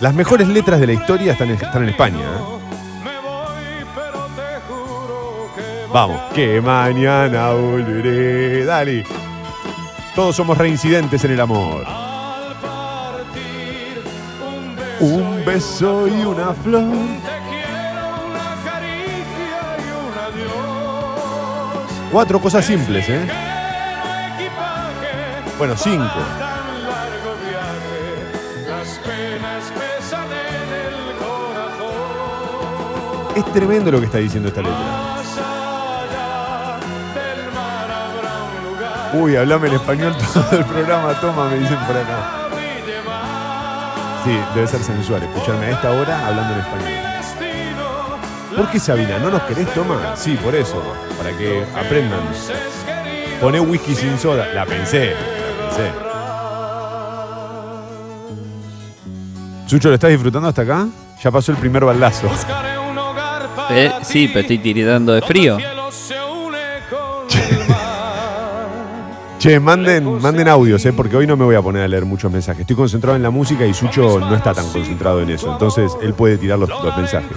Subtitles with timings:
[0.00, 2.18] Las mejores letras de la historia están en, España.
[2.20, 2.56] ¿eh?
[5.90, 8.66] Vamos, que mañana volveré.
[8.66, 9.04] Dale.
[10.14, 11.86] Todos somos reincidentes en el amor.
[15.00, 16.84] Un beso y una flor.
[22.12, 23.26] Cuatro cosas simples, ¿eh?
[25.58, 26.45] Bueno, cinco.
[33.36, 34.78] Es tremendo lo que está diciendo esta letra.
[39.12, 42.48] Uy, hablame en español todo el programa, toma, me dicen por acá.
[44.24, 47.06] Sí, debe ser sensual escucharme a esta hora hablando en español.
[48.56, 49.18] ¿Por qué Sabina?
[49.18, 50.16] ¿No nos querés, toma?
[50.16, 50.82] Sí, por eso,
[51.18, 52.20] para que aprendan.
[53.38, 54.46] Poné whisky sin soda.
[54.54, 55.92] La pensé, la pensé.
[59.66, 60.86] Sucho, ¿lo estás disfrutando hasta acá?
[61.22, 62.30] Ya pasó el primer baldazo.
[63.70, 65.58] Eh, sí, pero estoy tiritando de frío.
[69.38, 72.32] Che, manden, manden audios, eh, porque hoy no me voy a poner a leer muchos
[72.32, 72.62] mensajes.
[72.62, 75.52] Estoy concentrado en la música y Sucho no está tan concentrado en eso.
[75.52, 77.30] Entonces él puede tirar los, los mensajes.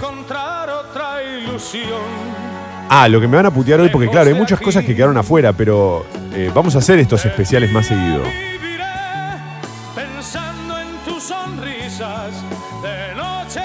[2.88, 5.16] Ah, lo que me van a putear hoy, porque claro, hay muchas cosas que quedaron
[5.16, 8.22] afuera, pero eh, vamos a hacer estos especiales más seguido.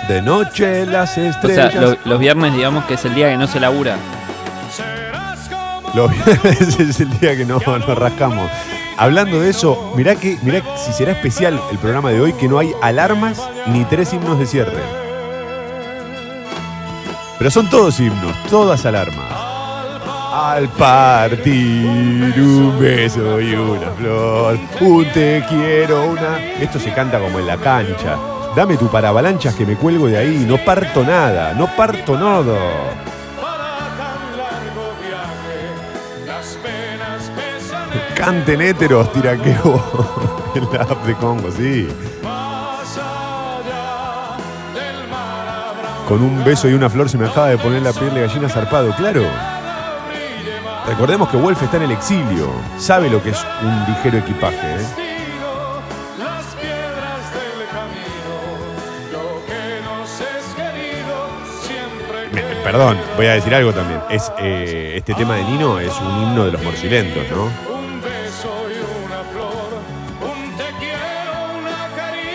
[0.07, 1.73] De noche las O sea, estrellas.
[1.75, 3.95] lo- los viernes digamos que es el día que no se labura.
[5.93, 8.49] Los viernes es el día que no, nos rascamos.
[8.97, 12.59] Hablando de eso, mirá que, mirá si será especial el programa de hoy que no
[12.59, 14.77] hay alarmas ni tres himnos de cierre.
[17.37, 19.25] Pero son todos himnos, todas alarmas.
[20.33, 26.39] Al partir un beso y una flor, un te quiero, una.
[26.61, 28.17] Esto se canta como en la cancha.
[28.55, 30.45] Dame tu paravalanchas que me cuelgo de ahí.
[30.47, 32.57] No parto nada, no parto nodo.
[38.15, 40.35] Canten héteros, tiraqueo.
[40.55, 41.85] En la app de Congo, sí.
[46.07, 48.47] Con un beso y una flor se me acaba de poner la piel de gallina
[48.47, 49.23] zarpado, claro.
[50.87, 52.47] Recordemos que Wolf está en el exilio.
[52.77, 54.75] Sabe lo que es un ligero equipaje.
[54.75, 55.04] ¿eh?
[62.75, 64.01] Perdón, voy a decir algo también.
[64.09, 67.49] Es, eh, este tema de Nino es un himno de los morcilentos, ¿no?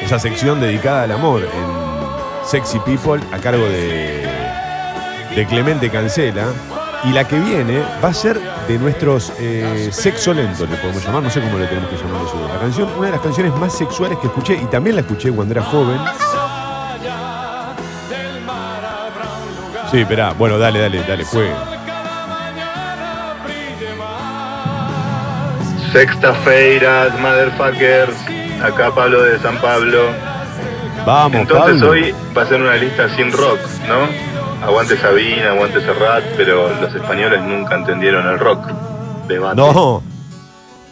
[0.00, 4.27] Esa sección dedicada al amor en Sexy People a cargo de,
[5.37, 6.47] de Clemente Cancela.
[7.05, 11.23] Y la que viene va a ser de nuestros eh, sexo lento, le podemos llamar,
[11.23, 12.49] no sé cómo le tenemos que llamar nosotros.
[12.49, 15.53] La canción, una de las canciones más sexuales que escuché, y también la escuché cuando
[15.53, 15.99] era joven.
[19.91, 21.53] Sí, esperá, bueno, dale, dale, dale, juegue.
[25.93, 28.15] Sexta-feira, motherfuckers.
[28.62, 30.09] Acá Pablo de San Pablo.
[31.05, 31.91] Vamos, Entonces Pablo.
[31.91, 33.59] hoy va a ser una lista sin rock,
[33.89, 34.65] ¿no?
[34.67, 38.69] Aguante Sabina, aguante Serrat, pero los españoles nunca entendieron el rock.
[39.27, 39.56] Debate.
[39.56, 40.03] No,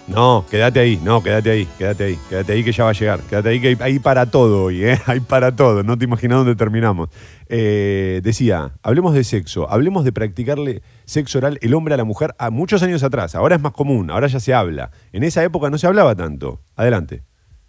[0.08, 3.20] no, quédate ahí, no, quédate ahí, quédate ahí, quédate ahí que ya va a llegar,
[3.20, 4.98] quédate ahí que hay, hay para todo hoy, ¿eh?
[5.06, 7.10] hay para todo, no te imaginas dónde terminamos.
[7.48, 12.34] Eh, decía, hablemos de sexo, hablemos de practicarle sexo oral el hombre a la mujer
[12.38, 15.69] a muchos años atrás, ahora es más común, ahora ya se habla, en esa época
[15.69, 16.62] no se hablaba tanto.
[16.75, 17.22] Adelante.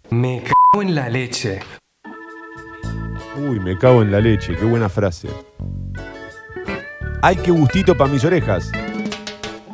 [0.08, 1.60] Me cago en la leche.
[3.36, 5.28] Uy, me cago en la leche, qué buena frase.
[7.22, 8.72] Ay, qué gustito para mis orejas.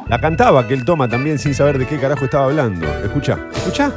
[0.09, 2.87] La cantaba aquel toma también sin saber de qué carajo estaba hablando.
[3.03, 3.93] Escucha, escucha.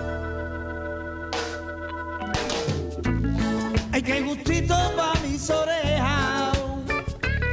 [3.92, 6.58] Ay, qué gustito pa' mis orejas.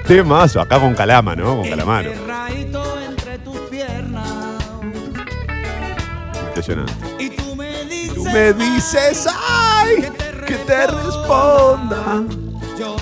[0.07, 1.57] Temazo, acá con Calama, ¿no?
[1.57, 2.11] Con Calamaro.
[2.11, 4.55] Enterradito entre tus piernas.
[6.49, 6.93] Impresionante.
[7.19, 8.15] Y tú me dices.
[8.15, 10.09] Tú me dices, ay,
[10.47, 12.23] que te responda.
[12.79, 12.97] Yo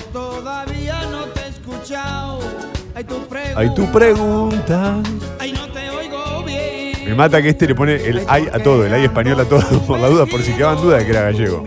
[2.95, 3.59] Ay, tu pregunta.
[3.59, 4.95] Ay, tu pregunta.
[5.37, 6.93] Ay, no te oigo bien.
[7.05, 9.61] Me mata que este le pone el ay a todo, el ay español a todo,
[9.85, 11.65] por la duda, por si quedaban dudas de que era gallego.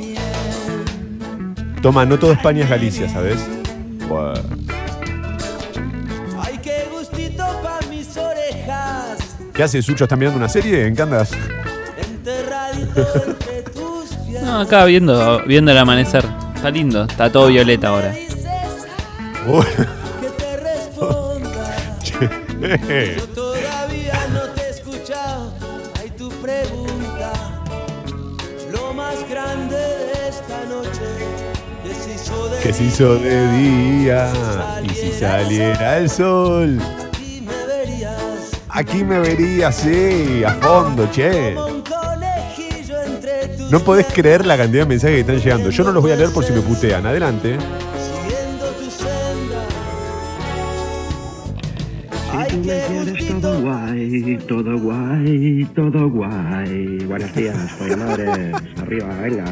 [1.83, 3.39] Toma, no todo España es Galicia, ¿sabes?
[4.09, 4.35] Buah.
[6.43, 9.37] Ay, qué gustito pa' mis orejas.
[9.53, 10.05] ¿Qué haces, Sucho?
[10.05, 10.87] ¿Estás mirando una serie?
[10.87, 11.31] ¿En qué andas?
[12.11, 14.43] Enterradito entre tus piernas.
[14.43, 16.25] No, acá viendo, viendo el amanecer.
[16.57, 18.15] Está lindo, está todo violeta ahora.
[19.47, 19.65] Uy.
[22.69, 25.55] Yo todavía no te he escuchado.
[25.99, 27.33] Hay tu pregunta.
[28.71, 31.01] Lo más grande de esta noche
[31.89, 31.97] es
[32.63, 34.31] que se hizo de día
[34.85, 36.79] y si saliera el sol.
[38.69, 41.57] Aquí me verías, sí, a fondo, che.
[43.71, 45.71] No podés creer la cantidad de mensajes que están llegando.
[45.71, 47.07] Yo no los voy a leer por si me putean.
[47.07, 47.57] Adelante.
[54.47, 56.99] Todo guay, todo guay.
[57.07, 58.55] Buenos días, folladores.
[58.81, 59.45] Arriba, venga.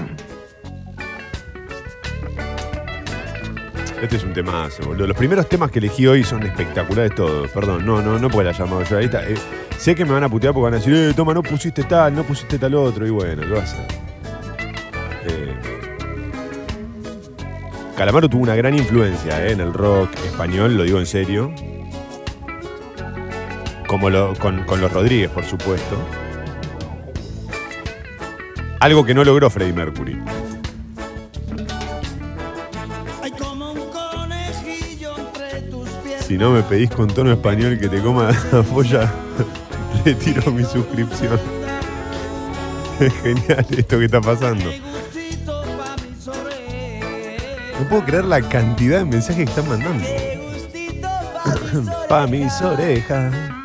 [4.02, 5.06] Este es un temazo, boludo.
[5.06, 7.50] Los primeros temas que elegí hoy son espectaculares todos.
[7.50, 8.98] Perdón, no, no, no puedo la llamado yo.
[8.98, 9.06] Ahí.
[9.06, 9.34] Eh,
[9.78, 12.14] sé que me van a putear porque van a decir, eh, toma, no pusiste tal,
[12.14, 13.06] no pusiste tal otro.
[13.06, 13.86] Y bueno, ¿qué va a hacer?
[15.26, 15.54] Eh,
[17.96, 21.52] Calamaro tuvo una gran influencia eh, en el rock español, lo digo en serio.
[23.96, 25.96] Como lo- con, con los Rodríguez, por supuesto.
[28.78, 30.18] Algo que no logró Freddie Mercury.
[36.26, 39.10] Si no me pedís con tono español que te coma la polla,
[40.04, 41.40] retiro mi suscripción.
[43.00, 44.70] Es genial esto que está pasando.
[47.80, 50.04] No puedo creer la cantidad de mensajes que están mandando.
[52.10, 53.55] Pa' mis orejas.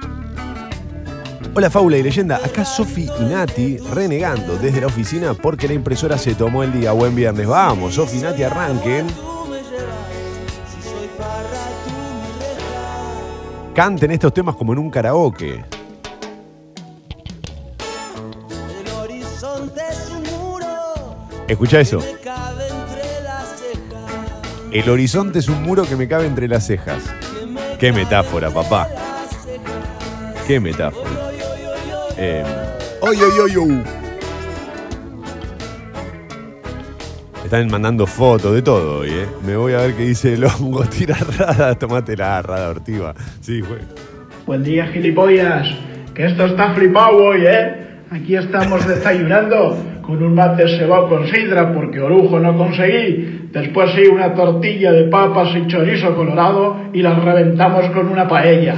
[1.53, 6.17] Hola Faula y Leyenda, acá Sofi y Nati renegando desde la oficina porque la impresora
[6.17, 6.93] se tomó el día.
[6.93, 9.05] Buen viernes, vamos, Sofi y Nati arranquen.
[13.75, 15.65] Canten estos temas como en un karaoke.
[21.49, 21.99] Escucha eso.
[24.71, 27.03] El horizonte es un muro que me cabe entre las cejas.
[27.77, 28.87] Qué metáfora, papá.
[30.47, 31.20] Qué metáfora.
[32.17, 32.43] Eh,
[33.01, 33.83] oy, oy, oy, oy.
[37.43, 39.27] Están mandando fotos de todo hoy, ¿eh?
[39.45, 40.83] Me voy a ver qué dice el hongo.
[40.97, 43.13] Tira rada, tomate la rada ortiva.
[43.41, 43.79] Sí, fue.
[44.45, 45.67] Buen día, gilipollas.
[46.13, 47.81] Que esto está flipado hoy, ¿eh?
[48.11, 53.47] Aquí estamos desayunando con un mate cebado con sidra porque orujo no conseguí.
[53.51, 58.75] Después sí, una tortilla de papas y chorizo colorado y las reventamos con una paella.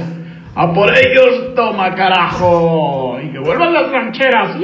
[0.56, 3.18] ¡A por ellos, toma carajo!
[3.22, 4.56] ¡Y que vuelvan las rancheras!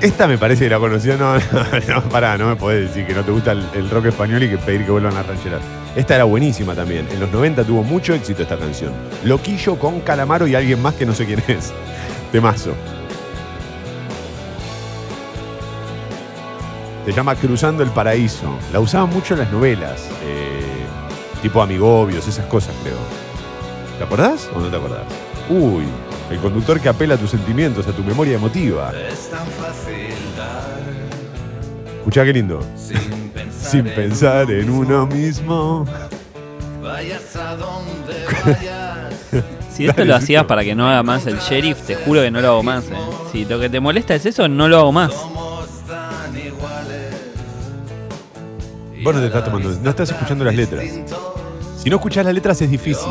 [0.00, 1.16] Esta me parece que la conocía.
[1.16, 1.40] No, no,
[1.88, 4.48] no, pará, no me podés decir que no te gusta el, el rock español y
[4.48, 5.60] que pedir que vuelvan las rancheras.
[5.96, 7.06] Esta era buenísima también.
[7.12, 8.92] En los 90 tuvo mucho éxito esta canción.
[9.24, 11.74] Loquillo con Calamaro y alguien más que no sé quién es.
[12.32, 12.74] Temazo.
[17.04, 18.56] Se llama Cruzando el Paraíso.
[18.72, 20.08] La usaban mucho en las novelas.
[20.24, 20.57] eh,
[21.38, 22.96] tipo Amigobios, esas cosas, creo.
[23.98, 25.02] ¿Te acordás o no te acordás?
[25.48, 25.84] Uy,
[26.30, 28.92] el conductor que apela a tus sentimientos, a tu memoria emotiva.
[31.98, 32.60] Escuchá qué lindo.
[33.50, 35.84] Sin pensar en uno mismo.
[39.70, 42.32] Si esto Dale, lo hacías para que no haga más el sheriff, te juro que
[42.32, 42.86] no lo hago más.
[42.86, 42.94] eh.
[43.30, 45.12] Si lo que te molesta es eso, no lo hago más.
[49.08, 50.84] Vos no te estás tomando, no estás escuchando las letras.
[51.82, 53.10] Si no escuchás las letras es difícil.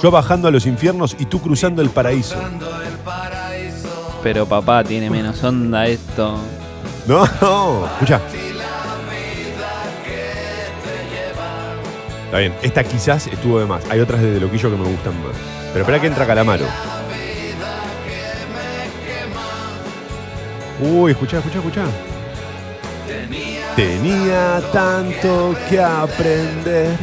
[0.00, 2.36] Yo bajando a los infiernos y tú cruzando el paraíso.
[4.22, 6.38] Pero papá, tiene menos onda esto.
[7.08, 7.86] No, no.
[7.86, 8.20] Escucha.
[12.26, 13.82] Está bien, esta quizás estuvo de más.
[13.90, 15.34] Hay otras de Loquillo que me gustan más.
[15.72, 16.66] Pero espera que entra Calamaro.
[20.80, 22.11] Uy, escuchá, escuchá, escuchá.
[23.76, 26.98] Tenía tanto que aprender.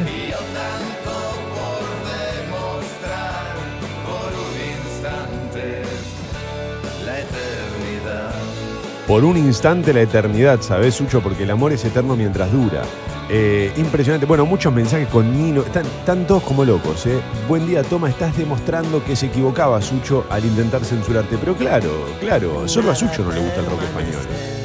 [9.08, 11.22] Por un instante la eternidad, ¿sabes, Sucho?
[11.22, 12.84] Porque el amor es eterno mientras dura.
[13.28, 14.28] Eh, impresionante.
[14.28, 15.62] Bueno, muchos mensajes con Nino.
[15.62, 17.20] Están, están todos como locos, ¿eh?
[17.48, 18.10] Buen día, Toma.
[18.10, 21.40] Estás demostrando que se equivocaba Sucho al intentar censurarte.
[21.40, 24.59] Pero claro, claro, solo a Sucho no le gusta el rock español.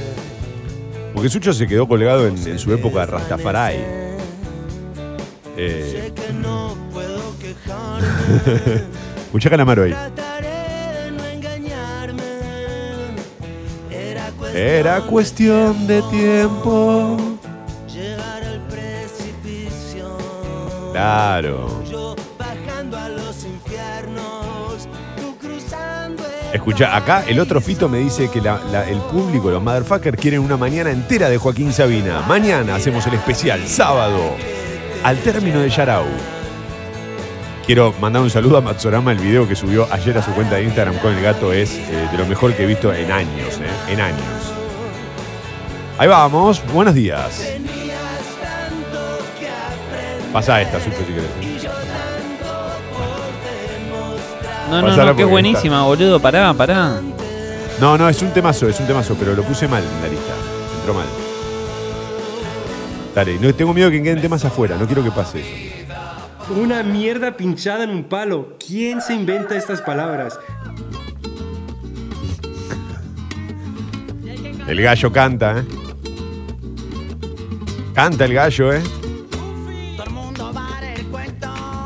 [1.15, 3.79] Porque Sucho se quedó colgado en, su época Rastafari.
[5.57, 6.13] Eh,
[9.27, 9.95] escuchá Calamaro ahí.
[14.53, 17.17] De Era cuestión de tiempo.
[17.89, 20.19] llegar al precipicio.
[20.93, 21.83] Claro.
[26.55, 30.93] Escucha, acá el otro Fito me dice que el público, los motherfuckers, quieren una mañana
[30.93, 32.23] entera de Joaquín Sabina.
[32.29, 34.37] Mañana hacemos el especial, sábado,
[35.03, 36.05] al término de Yarau.
[37.67, 40.63] Quiero mandar un saludo a Matsorama, el video que subió ayer a su cuenta de
[40.63, 43.93] Instagram con el gato es eh, de lo mejor que he visto en años, eh,
[43.93, 44.55] en años.
[45.99, 47.51] Ahí vamos, buenos días.
[50.33, 51.54] Pasa esta, Sucho, si querés.
[54.81, 56.21] No, no, no, que es porque buenísima, boludo.
[56.21, 57.01] Pará, pará.
[57.81, 60.33] No, no, es un temazo, es un temazo, pero lo puse mal en la lista.
[60.79, 61.07] Entró mal.
[63.15, 66.55] Dale, no, tengo miedo que queden temas afuera, no quiero que pase eso.
[66.61, 68.57] Una mierda pinchada en un palo.
[68.65, 70.39] ¿Quién se inventa estas palabras?
[74.67, 75.65] El gallo canta, ¿eh?
[77.95, 78.83] Canta el gallo, ¿eh?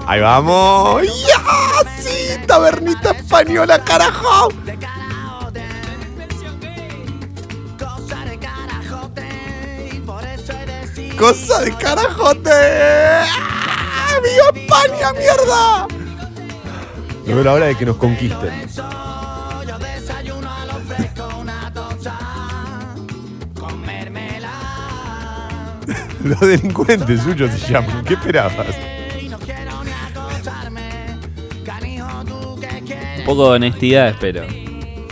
[0.09, 1.03] Ahí vamos.
[1.03, 1.85] ¡Ya!
[2.01, 2.39] ¡Sí!
[2.47, 4.49] Tabernita española, carajo.
[11.19, 12.51] Cosa de carajote.
[12.51, 14.19] ¡Ah!
[14.23, 15.87] ¡Viva España, mierda!
[17.27, 18.67] Llegó la hora de que nos conquisten.
[26.25, 28.03] Los delincuentes suyos se llaman.
[28.07, 28.75] ¿Qué esperabas?
[33.29, 34.43] Poco de honestidad espero.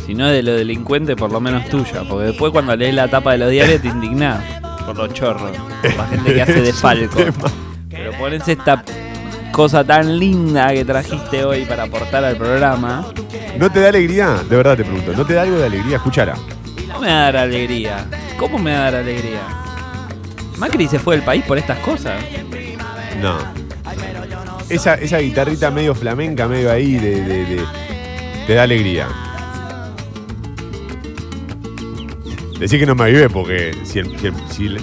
[0.06, 2.02] Si no de los delincuentes, por lo menos tuya.
[2.08, 4.40] Porque después cuando lees la tapa de los diarios te indignás
[4.86, 5.50] por los chorros.
[5.82, 7.18] Por la gente que hace de Es falco.
[7.90, 8.82] Pero pones esta
[9.52, 13.06] cosa tan linda que trajiste hoy para aportar al programa.
[13.58, 14.42] ¿No te da alegría?
[14.48, 15.12] De verdad te pregunto.
[15.14, 15.96] ¿No te da algo de alegría?
[15.96, 16.34] Escuchara.
[16.88, 18.06] No me va a dar alegría.
[18.38, 19.40] ¿Cómo me va a dar alegría?
[20.56, 22.14] Macri se fue del país por estas cosas.
[23.20, 23.36] No.
[24.68, 27.64] Esa, esa guitarrita medio flamenca, medio ahí, de, de- de-
[28.46, 29.08] te da alegría.
[32.58, 34.00] Decir que no me avivé porque si,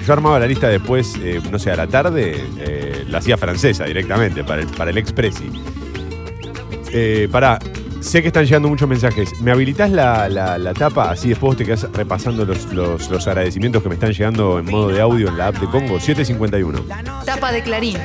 [0.05, 3.85] yo armaba la lista después, eh, no sé, a la tarde, eh, la hacía francesa
[3.85, 5.49] directamente para el, para el Expressi.
[6.91, 7.57] Eh, pará,
[7.99, 9.39] sé que están llegando muchos mensajes.
[9.41, 11.09] ¿Me habilitas la, la- tapa?
[11.09, 14.89] Así después te quedás repasando los, los- los agradecimientos que me están llegando en modo
[14.89, 15.99] de audio en la app de Congo.
[15.99, 16.79] 751.
[17.25, 17.97] Tapa de Clarín.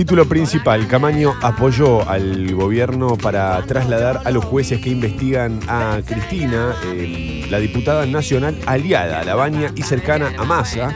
[0.00, 6.74] Título principal, Camaño apoyó al gobierno para trasladar a los jueces que investigan a Cristina,
[6.86, 10.94] eh, la diputada nacional aliada a la baña y cercana a Massa.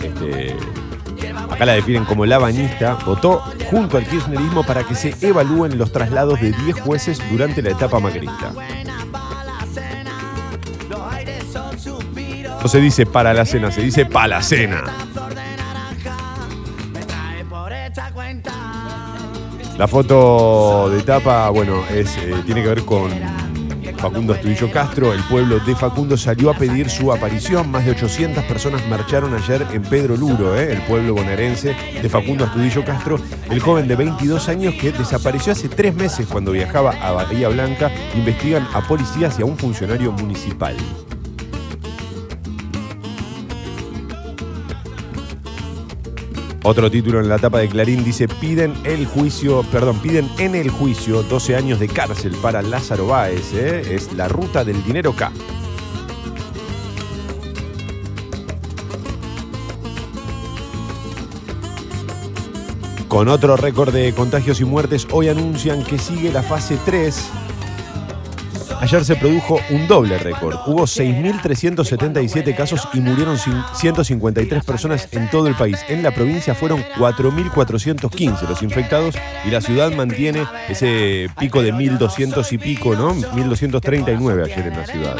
[0.00, 0.54] Este,
[1.50, 3.42] acá la definen como la bañista, votó
[3.72, 7.98] junto al kirchnerismo para que se evalúen los traslados de 10 jueces durante la etapa
[7.98, 8.52] macrista.
[12.62, 15.07] No se dice para la cena, se dice para la cena.
[19.78, 23.12] La foto de tapa, bueno, es, eh, tiene que ver con
[23.96, 25.12] Facundo Astudillo Castro.
[25.12, 27.70] El pueblo de Facundo salió a pedir su aparición.
[27.70, 32.44] Más de 800 personas marcharon ayer en Pedro Luro, eh, el pueblo bonaerense de Facundo
[32.44, 37.12] Astudillo Castro, el joven de 22 años que desapareció hace tres meses cuando viajaba a
[37.12, 37.92] Bahía Blanca.
[38.16, 40.74] Investigan a policías y a un funcionario municipal.
[46.70, 50.68] Otro título en la tapa de Clarín dice piden el juicio, perdón, piden en el
[50.68, 53.94] juicio 12 años de cárcel para Lázaro Báez, ¿eh?
[53.94, 55.32] es la ruta del dinero K.
[63.08, 67.47] Con otro récord de contagios y muertes, hoy anuncian que sigue la fase 3.
[68.80, 70.56] Ayer se produjo un doble récord.
[70.66, 75.78] Hubo 6.377 casos y murieron cin- 153 personas en todo el país.
[75.88, 82.52] En la provincia fueron 4.415 los infectados y la ciudad mantiene ese pico de 1.200
[82.52, 83.14] y pico, ¿no?
[83.14, 85.16] 1.239 ayer en la ciudad.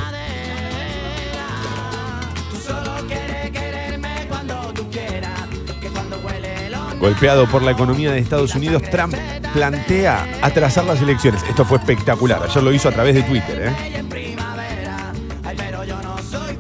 [7.09, 9.15] Golpeado por la economía de Estados Unidos, Trump
[9.55, 11.43] plantea atrasar las elecciones.
[11.49, 12.43] Esto fue espectacular.
[12.43, 13.73] Ayer lo hizo a través de Twitter.
[13.73, 14.05] ¿eh?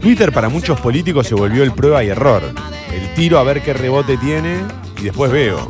[0.00, 2.42] Twitter para muchos políticos se volvió el prueba y error.
[2.94, 4.60] El tiro a ver qué rebote tiene
[4.98, 5.68] y después veo.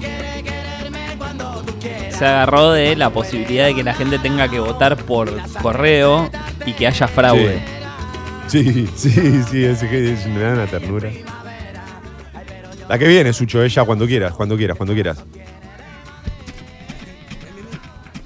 [2.17, 5.29] Se agarró de la posibilidad de que la gente tenga que votar por
[5.61, 6.31] correo
[6.67, 7.59] y que haya fraude.
[8.47, 9.11] Sí, sí,
[9.51, 11.11] sí, es que es- me da una ternura.
[12.89, 15.23] La que viene, Sucho, ella cuando quieras, cuando quieras, cuando quieras.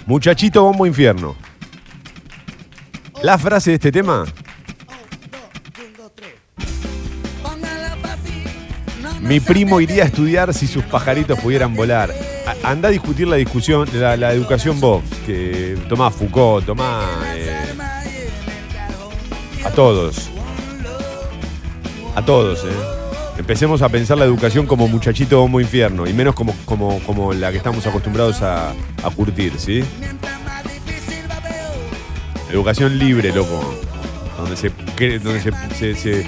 [0.07, 1.35] Muchachito bombo infierno.
[3.23, 4.25] La frase de este tema.
[9.21, 12.11] Mi primo iría a estudiar si sus pajaritos pudieran volar.
[12.62, 17.04] Anda a discutir la discusión, la, la educación vos, que tomá Foucault, tomá
[17.35, 17.57] eh,
[19.64, 20.31] a todos.
[22.14, 23.01] A todos, eh.
[23.52, 27.50] Empecemos a pensar la educación como muchachito homo infierno y menos como, como, como la
[27.50, 29.85] que estamos acostumbrados a, a curtir, ¿sí?
[32.50, 33.62] Educación libre, loco.
[34.38, 34.71] donde se,
[35.18, 36.25] donde se-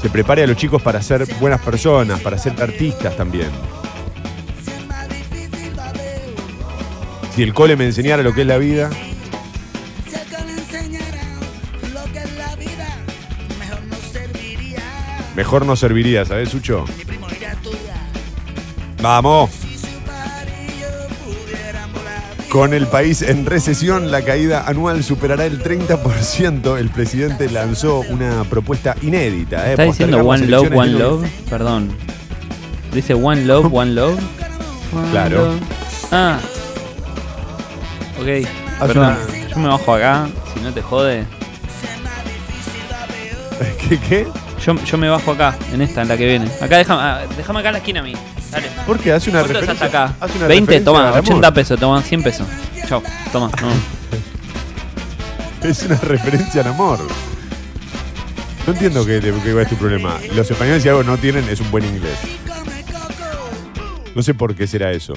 [0.00, 3.50] se prepare a los chicos para ser buenas personas, para ser artistas también.
[7.34, 8.88] Si el cole me enseñara lo que es la vida,
[15.36, 16.84] mejor no serviría, ¿sabes, Sucho?
[19.02, 19.50] Vamos.
[22.48, 26.78] Con el país en recesión, la caída anual superará el 30%.
[26.78, 29.66] El presidente lanzó una propuesta inédita.
[29.68, 29.72] ¿eh?
[29.72, 30.98] ¿Está diciendo One Love, One de.
[30.98, 31.26] Love?
[31.50, 31.90] Perdón.
[32.94, 34.18] Dice One Love, One Love.
[34.94, 35.46] One Claro.
[35.48, 35.60] Love.
[36.12, 36.38] Ah.
[38.20, 38.46] Ok.
[38.80, 39.04] Haz Perdón.
[39.28, 41.24] una- Yo me bajo acá, si no te jode.
[43.88, 43.98] ¿Qué?
[43.98, 44.26] qué?
[44.66, 46.46] Yo, yo me bajo acá, en esta, en la que viene.
[46.60, 48.14] Acá déjame, ah, déjame acá en la esquina a mí.
[48.50, 48.66] Dale.
[48.84, 49.86] Porque hace una ¿Cuánto es referencia.
[49.86, 50.16] hasta acá?
[50.20, 51.20] hace una 20, referencia toma, al amor.
[51.20, 52.46] 80 pesos, toma, 100 pesos.
[52.88, 53.50] Chau, toma.
[53.62, 53.68] no.
[55.68, 56.98] Es una referencia al amor.
[58.66, 60.16] No entiendo qué, qué es tu problema.
[60.34, 62.18] Los españoles si algo no tienen es un buen inglés.
[64.16, 65.14] No sé por qué será eso.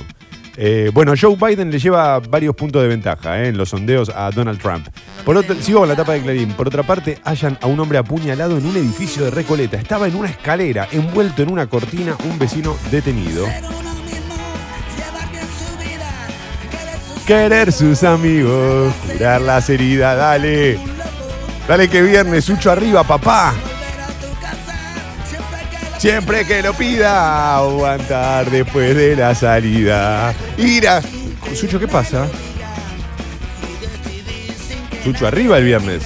[0.58, 4.30] Eh, bueno, Joe Biden le lleva varios puntos de ventaja eh, en los sondeos a
[4.30, 4.88] Donald Trump.
[5.26, 6.54] Por otro, sigo con la tapa de Clarín.
[6.54, 9.78] Por otra parte, hallan a un hombre apuñalado en un edificio de Recoleta.
[9.78, 13.46] Estaba en una escalera, envuelto en una cortina, un vecino detenido.
[17.28, 20.80] Querer sus amigos, curar las heridas, dale.
[21.68, 23.54] Dale que viernes, Sucho arriba, papá.
[26.00, 30.34] Siempre que lo pida, aguantar después de la salida.
[30.58, 31.02] Ira.
[31.54, 32.28] Sucho, ¿qué pasa?
[35.04, 36.04] Sucho arriba el viernes.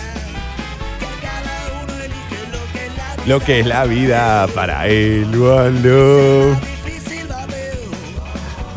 [3.25, 6.57] Lo que es la vida para él, One Love.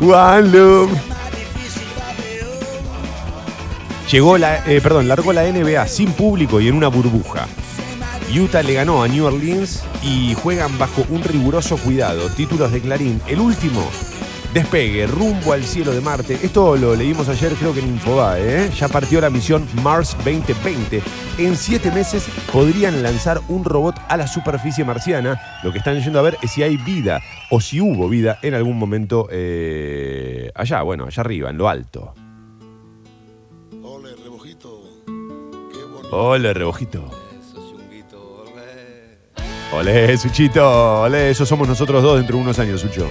[0.01, 0.91] One Love.
[4.11, 7.45] Llegó la, eh, perdón, largó la NBA sin público y en una burbuja.
[8.33, 12.29] Utah le ganó a New Orleans y juegan bajo un riguroso cuidado.
[12.29, 13.21] Títulos de Clarín.
[13.27, 13.89] El último
[14.53, 16.39] despegue rumbo al cielo de Marte.
[16.41, 18.65] Esto lo leímos ayer, creo que en Infobae.
[18.65, 18.69] ¿eh?
[18.69, 21.01] Ya partió la misión Mars 2020.
[21.37, 25.39] En siete meses podrían lanzar un robot a la superficie marciana.
[25.63, 28.53] Lo que están yendo a ver es si hay vida o si hubo vida en
[28.53, 32.13] algún momento eh, allá, bueno, allá arriba, en lo alto.
[36.09, 37.11] Ole, rebojito.
[39.73, 41.01] Ole, Suchito.
[41.01, 43.07] Ole, eso somos nosotros dos dentro de unos años, Sucho.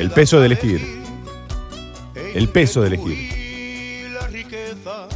[0.00, 1.02] El peso de elegir.
[2.34, 4.10] El peso de elegir.
[4.12, 5.06] la riqueza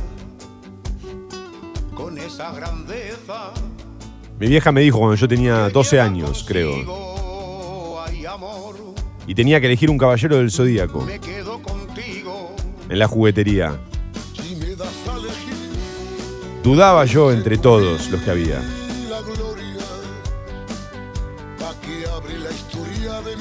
[1.95, 3.53] con esa grandeza
[4.39, 6.75] Mi vieja me dijo cuando yo tenía 12 años, creo,
[9.27, 12.55] y tenía que elegir un caballero del zodíaco me quedo contigo
[12.91, 13.81] en la juguetería.
[16.63, 18.61] Dudaba yo entre todos los que había.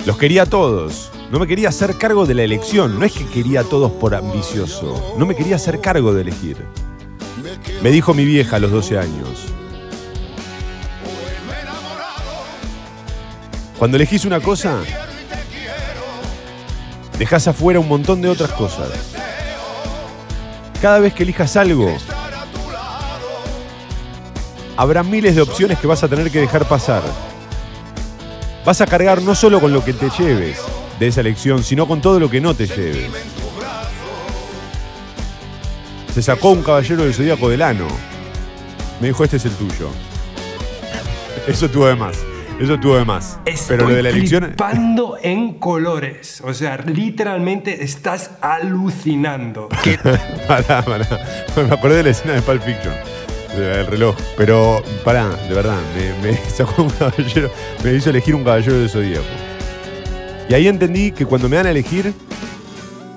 [0.06, 1.12] Los quería a todos.
[1.34, 3.00] No me quería hacer cargo de la elección.
[3.00, 5.15] No es que quería a todos por ambicioso.
[5.17, 6.58] No me quería hacer cargo de elegir.
[7.82, 9.46] Me dijo mi vieja a los 12 años.
[13.80, 14.78] Cuando elegís una cosa,
[17.17, 18.91] dejás afuera un montón de otras cosas.
[20.84, 21.98] Cada vez que elijas algo,
[24.78, 27.02] habrá miles de opciones que vas a tener que dejar pasar.
[28.63, 30.60] Vas a cargar no solo con lo que te lleves
[30.99, 33.10] de esa elección, sino con todo lo que no te lleves.
[36.13, 37.88] Se sacó un caballero del zodíaco del ano.
[39.01, 39.89] Me dijo, este es el tuyo.
[41.47, 42.17] Eso tuvo de más.
[42.60, 43.39] Eso tuvo de más.
[43.67, 44.43] Pero lo de la elección.
[44.43, 46.39] flipando en colores.
[46.45, 49.69] O sea, literalmente estás alucinando.
[50.47, 51.08] Pará, pará.
[51.56, 52.93] Me acordé de la escena de Pulp Fiction.
[53.56, 54.15] El reloj.
[54.38, 55.79] Pero, pará, de verdad.
[55.95, 57.51] Me, me sacó un caballero.
[57.84, 59.25] Me hizo elegir un caballero del zodíaco.
[60.49, 62.13] Y ahí entendí que cuando me dan a elegir,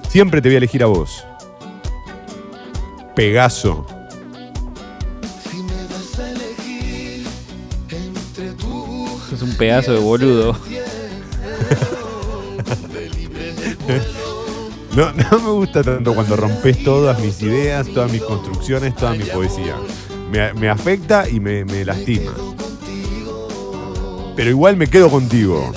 [0.09, 1.25] siempre te voy a elegir a vos.
[3.15, 3.87] Pegaso.
[9.33, 10.57] Es un pedazo de boludo.
[14.97, 19.25] No, no me gusta tanto cuando rompes todas mis ideas, todas mis construcciones, toda mi
[19.25, 19.77] poesía.
[20.33, 22.33] Me, me afecta y me, me lastima.
[24.35, 25.71] Pero igual me quedo contigo.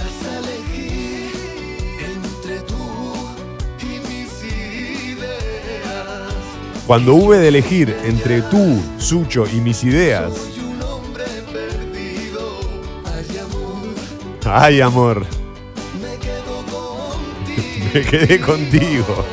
[6.89, 10.34] Cuando hube de elegir entre tú, Sucho y mis ideas.
[14.43, 15.23] Ay, amor.
[17.93, 19.23] Me quedé contigo.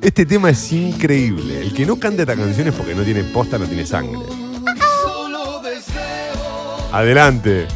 [0.00, 1.60] Este tema es increíble.
[1.60, 4.20] El que no canta esta canción es porque no tiene posta, no tiene sangre.
[6.92, 7.66] Adelante.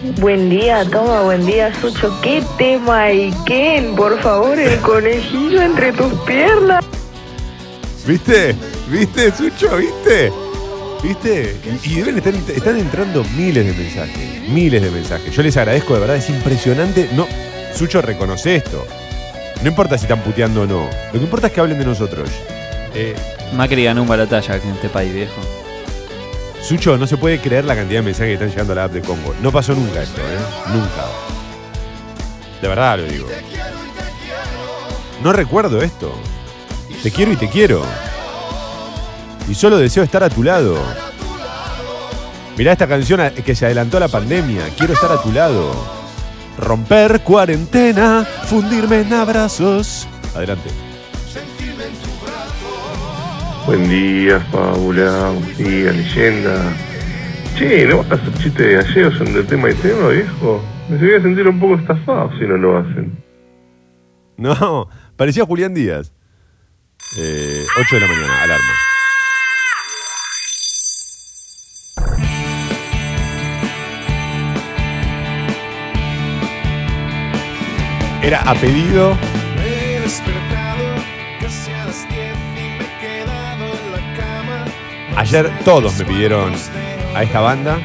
[0.00, 2.16] Buen día, toma, buen día, Sucho.
[2.22, 3.96] ¿Qué tema y Ken?
[3.96, 6.84] Por favor, el conejillo entre tus piernas.
[8.06, 8.54] ¿Viste?
[8.88, 9.76] ¿Viste, Sucho?
[9.76, 10.30] ¿Viste?
[11.02, 11.56] ¿Viste?
[11.84, 14.48] Y, y deben estar están entrando miles de mensajes.
[14.48, 15.34] Miles de mensajes.
[15.34, 17.08] Yo les agradezco, de verdad, es impresionante.
[17.14, 17.26] No,
[17.74, 18.86] Sucho reconoce esto.
[19.62, 20.88] No importa si están puteando o no.
[21.12, 22.30] Lo que importa es que hablen de nosotros.
[22.94, 23.16] Eh,
[23.52, 25.40] Macri ganó un batalla en este país, viejo.
[26.68, 28.92] Sucho, no se puede creer la cantidad de mensajes que están llegando a la app
[28.92, 29.34] de Congo.
[29.40, 30.38] No pasó nunca esto, ¿eh?
[30.66, 31.06] Nunca.
[32.60, 33.26] De verdad lo digo.
[35.24, 36.12] No recuerdo esto.
[37.02, 37.82] Te quiero y te quiero.
[39.48, 40.76] Y solo deseo estar a tu lado.
[42.58, 44.68] Mirá esta canción que se adelantó a la pandemia.
[44.76, 45.72] Quiero estar a tu lado.
[46.58, 50.06] Romper cuarentena, fundirme en abrazos.
[50.34, 50.68] Adelante.
[53.68, 55.28] Buen día, Fábula.
[55.28, 56.72] Buen día, leyenda.
[57.54, 60.62] Che, ¿no vas a hacer chiste de gallegos en el tema y tema, viejo?
[60.88, 63.22] Me voy a sentir un poco estafado si no lo hacen.
[64.38, 66.14] No, parecía Julián Díaz.
[67.18, 68.72] Eh, 8 de la mañana, alarma.
[78.22, 79.14] Era a pedido.
[85.18, 86.52] Ayer todos me pidieron
[87.12, 87.80] a esta banda.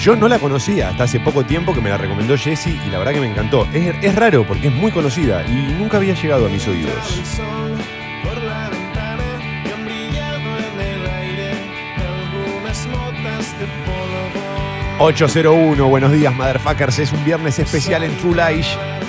[0.00, 2.98] Yo no la conocía hasta hace poco tiempo que me la recomendó Jesse y la
[2.98, 3.68] verdad que me encantó.
[3.70, 7.18] Es, es raro porque es muy conocida y nunca había llegado a mis oídos.
[7.18, 7.78] El sol
[8.24, 9.22] por la ventana
[9.62, 11.52] y han brillado en el aire
[11.98, 15.04] algunas motas de polvo.
[15.04, 16.98] 801, buenos días, motherfuckers.
[16.98, 19.01] Es un viernes especial en True Life.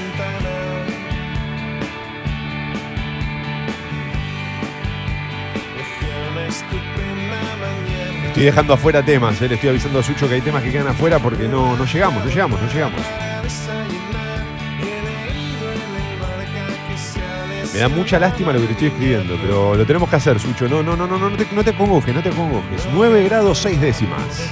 [8.33, 10.87] Estoy dejando afuera temas, eh, le estoy avisando a Sucho que hay temas que quedan
[10.87, 12.99] afuera porque no, no llegamos, no llegamos, no llegamos.
[17.71, 20.67] Me da mucha lástima lo que te estoy escribiendo, pero lo tenemos que hacer, Sucho.
[20.67, 22.87] No, no, no, no, no, te, no te acongojes, no te acongojes.
[22.91, 24.49] 9 grados 6 décimas.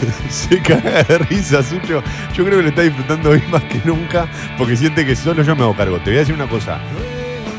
[0.30, 2.02] Se caga de risa, Sucho.
[2.32, 5.54] Yo creo que lo está disfrutando hoy más que nunca porque siente que solo yo
[5.54, 5.98] me hago cargo.
[5.98, 6.80] Te voy a decir una cosa.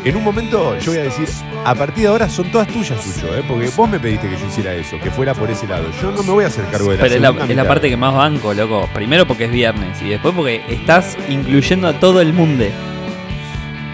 [0.03, 1.27] En un momento yo voy a decir,
[1.65, 3.43] a partir de ahora son todas tuyas, Sucho, ¿eh?
[3.47, 5.85] porque vos me pediste que yo hiciera eso, que fuera por ese lado.
[6.01, 7.97] Yo no me voy a hacer cargo de la Pero es la, es parte que
[7.97, 8.87] más banco, loco.
[8.93, 12.65] Primero porque es viernes y después porque estás incluyendo a todo el mundo.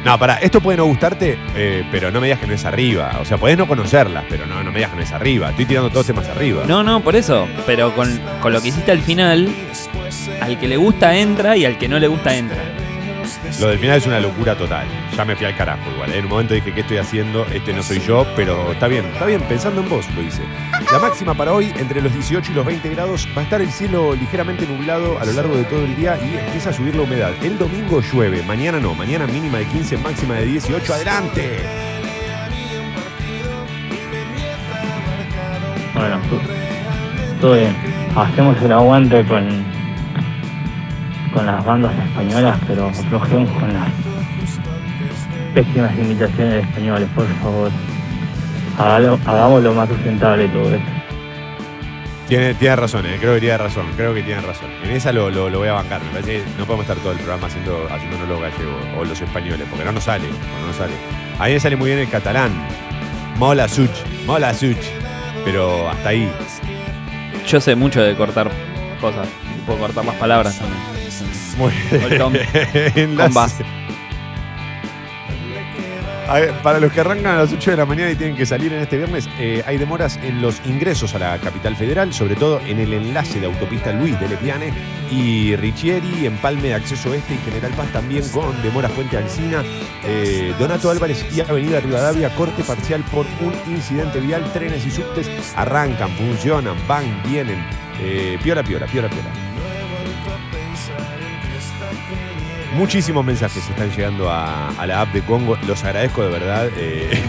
[0.06, 3.18] No, pará, esto puede no gustarte, eh, pero no me digas que no es arriba.
[3.22, 5.50] O sea, podés no conocerlas, pero no, no me digas que no es arriba.
[5.52, 6.64] Estoy tirando todos temas arriba.
[6.68, 7.48] No, no, por eso.
[7.66, 9.50] Pero con, con lo que hiciste al final,
[10.42, 12.83] al que le gusta entra y al que no le gusta entra.
[13.60, 14.88] Lo del final es una locura total.
[15.16, 16.12] Ya me fui al carajo igual.
[16.12, 16.18] ¿eh?
[16.18, 17.46] En un momento dije, ¿qué estoy haciendo?
[17.54, 20.42] Este no soy yo, pero está bien, está bien, pensando en vos lo hice.
[20.92, 23.72] La máxima para hoy, entre los 18 y los 20 grados, va a estar el
[23.72, 27.04] cielo ligeramente nublado a lo largo de todo el día y empieza a subir la
[27.04, 27.32] humedad.
[27.44, 30.94] El domingo llueve, mañana no, mañana mínima de 15, máxima de 18.
[30.94, 31.60] ¡Adelante!
[35.94, 36.20] Bueno,
[37.40, 37.76] todo bien.
[38.16, 39.63] Hacemos el aguante con,
[41.34, 43.88] con las bandas españolas, pero aflojemos con las
[45.54, 47.72] pésimas imitaciones de españoles, por favor.
[48.78, 50.88] Hágalo- hagámoslo más sustentable todo esto.
[52.28, 54.70] Tiene, tiene razón, eh, creo que tiene razón, creo que tiene razón.
[54.84, 56.02] En esa lo, lo- lo voy a bancar.
[56.04, 59.22] Me parece que no podemos estar todo el programa haciendo, haciéndonos los gallegos o los
[59.22, 60.26] españoles, porque no nos sale,
[60.62, 60.94] no nos sale.
[61.40, 62.52] A mí me sale muy bien el catalán.
[63.38, 63.90] Mola such,
[64.26, 64.78] mola such.
[65.46, 66.32] Pero hasta ahí.
[67.48, 68.50] Yo sé mucho de cortar
[69.02, 69.28] cosas.
[69.66, 70.80] Puedo cortar las palabras también.
[71.58, 72.02] Muy bien.
[76.28, 78.46] A ver, para los que arrancan a las 8 de la mañana y tienen que
[78.46, 82.36] salir en este viernes, eh, hay demoras en los ingresos a la capital federal, sobre
[82.36, 84.74] todo en el enlace de autopista Luis de Lepiane
[85.12, 89.64] y Richieri, Empalme de Acceso Este y General Paz también con demora Fuente Alcina,
[90.06, 95.30] eh, Donato Álvarez y Avenida Rivadavia, corte parcial por un incidente vial, trenes y subtes
[95.58, 97.60] arrancan, funcionan, van, vienen,
[98.02, 99.43] eh, piola, piola, piola, piola.
[102.76, 105.58] Muchísimos mensajes están llegando a, la app de Congo.
[105.68, 106.70] Los agradezco de verdad.
[106.76, 107.22] eh,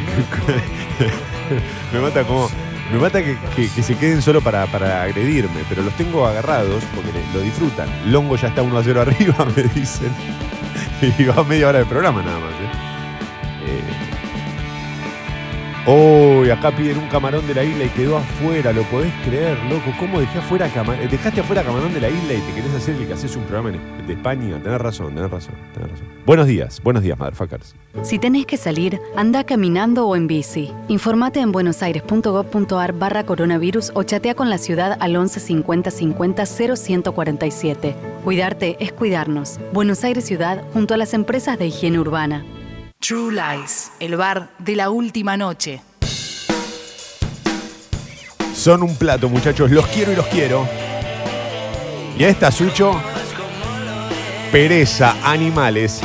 [1.93, 2.51] me mata como.
[2.93, 7.11] Me mata que, que- se queden solo para, para agredirme, pero los tengo agarrados porque
[7.33, 7.89] lo disfrutan.
[8.13, 10.13] Longo ya está 1 a 0 arriba, me dicen.
[11.19, 12.54] y va media hora de programa nada más.
[15.87, 19.93] Uy, acá piden un camarón de la isla y quedó afuera, lo podés creer, loco.
[19.99, 20.67] ¿Cómo dejé afuera
[21.11, 23.79] dejaste afuera camarón de la isla y te querés hacer el que haces un programa
[24.07, 24.59] de España?
[24.63, 26.07] Tenés razón, tenés razón, tenés razón.
[26.25, 27.75] Buenos días, buenos días, motherfuckers.
[28.03, 30.73] Si tenés que salir, anda caminando o en bici.
[30.89, 37.95] Informate en buenosaires.gov.ar barra coronavirus o chatea con la ciudad al 11 50 50 0147.
[38.25, 39.61] Cuidarte es cuidarnos.
[39.75, 42.43] Buenos Aires Ciudad junto a las empresas de higiene urbana.
[43.07, 45.81] True Lies, el bar de la última noche.
[48.55, 49.71] Son un plato, muchachos.
[49.71, 50.67] Los quiero y los quiero.
[52.19, 52.99] Y a esta, Sucho.
[54.51, 56.01] Pereza, animales.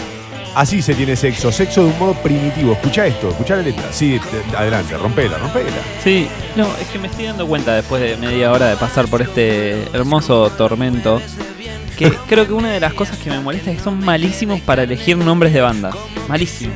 [0.56, 1.52] Así se tiene sexo.
[1.52, 2.74] Sexo de un modo primitivo.
[2.74, 3.94] Escucha esto, escucha la letra.
[3.94, 5.70] Sí, te- adelante, rompela, rompela.
[6.04, 9.22] Sí, no, es que me estoy dando cuenta después de media hora de pasar por
[9.22, 11.22] este hermoso tormento
[12.00, 14.84] que creo que una de las cosas que me molesta es que son malísimos para
[14.84, 15.94] elegir nombres de bandas.
[16.30, 16.74] Malísimos.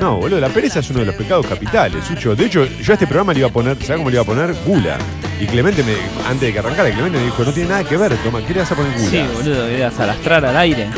[0.00, 2.34] No, boludo, la pereza es uno de los pecados capitales, Sucho.
[2.34, 4.26] De hecho, yo a este programa le iba a poner, ¿sabes cómo le iba a
[4.26, 4.54] poner?
[4.66, 4.98] Gula.
[5.40, 5.94] Y Clemente, me,
[6.28, 8.60] antes de que arrancara, Clemente me dijo, no tiene nada que ver, toma, ¿qué le
[8.60, 9.10] vas a poner gula?
[9.10, 10.88] Sí, boludo, querías alastrar al aire.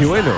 [0.00, 0.30] Y bueno,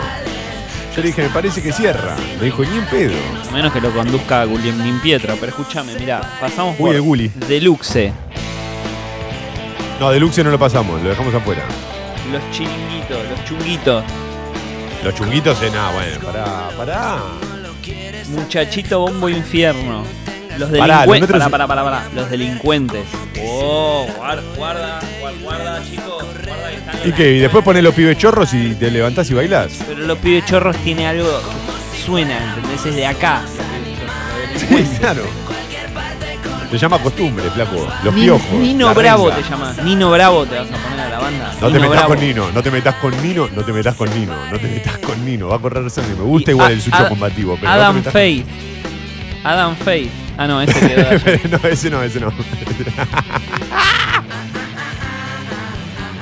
[0.94, 2.16] yo le dije, me parece que cierra.
[2.38, 3.14] Me dijo, ni en pedo.
[3.50, 5.34] A menos que lo conduzca Guglielmin Pietro.
[5.38, 7.30] Pero escúchame, mirá, pasamos Uy, por el.
[7.48, 8.12] Deluxe,
[10.00, 11.62] No, Deluxe no lo pasamos, lo dejamos afuera.
[12.30, 14.04] los chiringuitos, los chunguitos,
[15.04, 17.18] Los chunguitos, eh, nada, bueno, pará, pará.
[18.30, 20.02] muchachito bombo infierno.
[20.58, 21.28] Los Pará, los delincuentes.
[21.30, 22.08] metros- Pará, pará, pará, pará.
[22.14, 23.04] Los delincuentes.
[23.46, 25.00] Oh, guarda, guarda,
[25.42, 26.24] guarda, chicos.
[26.46, 27.32] Guarda que están ¿Y qué?
[27.34, 29.72] Y después pones los pibes chorros y te levantás y bailás.
[29.86, 31.28] Pero los pibes chorros tiene algo
[31.92, 32.86] que suena, ¿entendés?
[32.86, 33.42] Es de acá.
[34.56, 35.22] Sí, claro.
[36.70, 37.86] Se llama costumbre, flaco.
[38.02, 38.50] Los Ni- piojos.
[38.52, 39.42] Nino la Bravo renga.
[39.42, 39.82] te llamas.
[39.84, 41.52] Nino Bravo te vas a poner a la banda.
[41.60, 42.08] No te Nino metas Bravo.
[42.08, 44.98] con Nino, no te metas con Nino, no te metas con Nino, no te metas
[44.98, 46.14] con Nino, va a correr sangre.
[46.16, 48.46] Me gusta Y igual el sucho a- combativo, pero Adam no te metas Faith.
[49.44, 50.10] Adam Faith.
[50.38, 51.40] Ah, no, ese quedó allá.
[51.62, 52.32] No, ese no, ese no.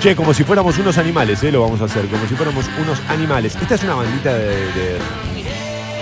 [0.01, 1.51] Che, como si fuéramos unos animales, ¿eh?
[1.51, 3.57] Lo vamos a hacer, como si fuéramos unos animales.
[3.61, 4.99] Esta es una bandita de, de-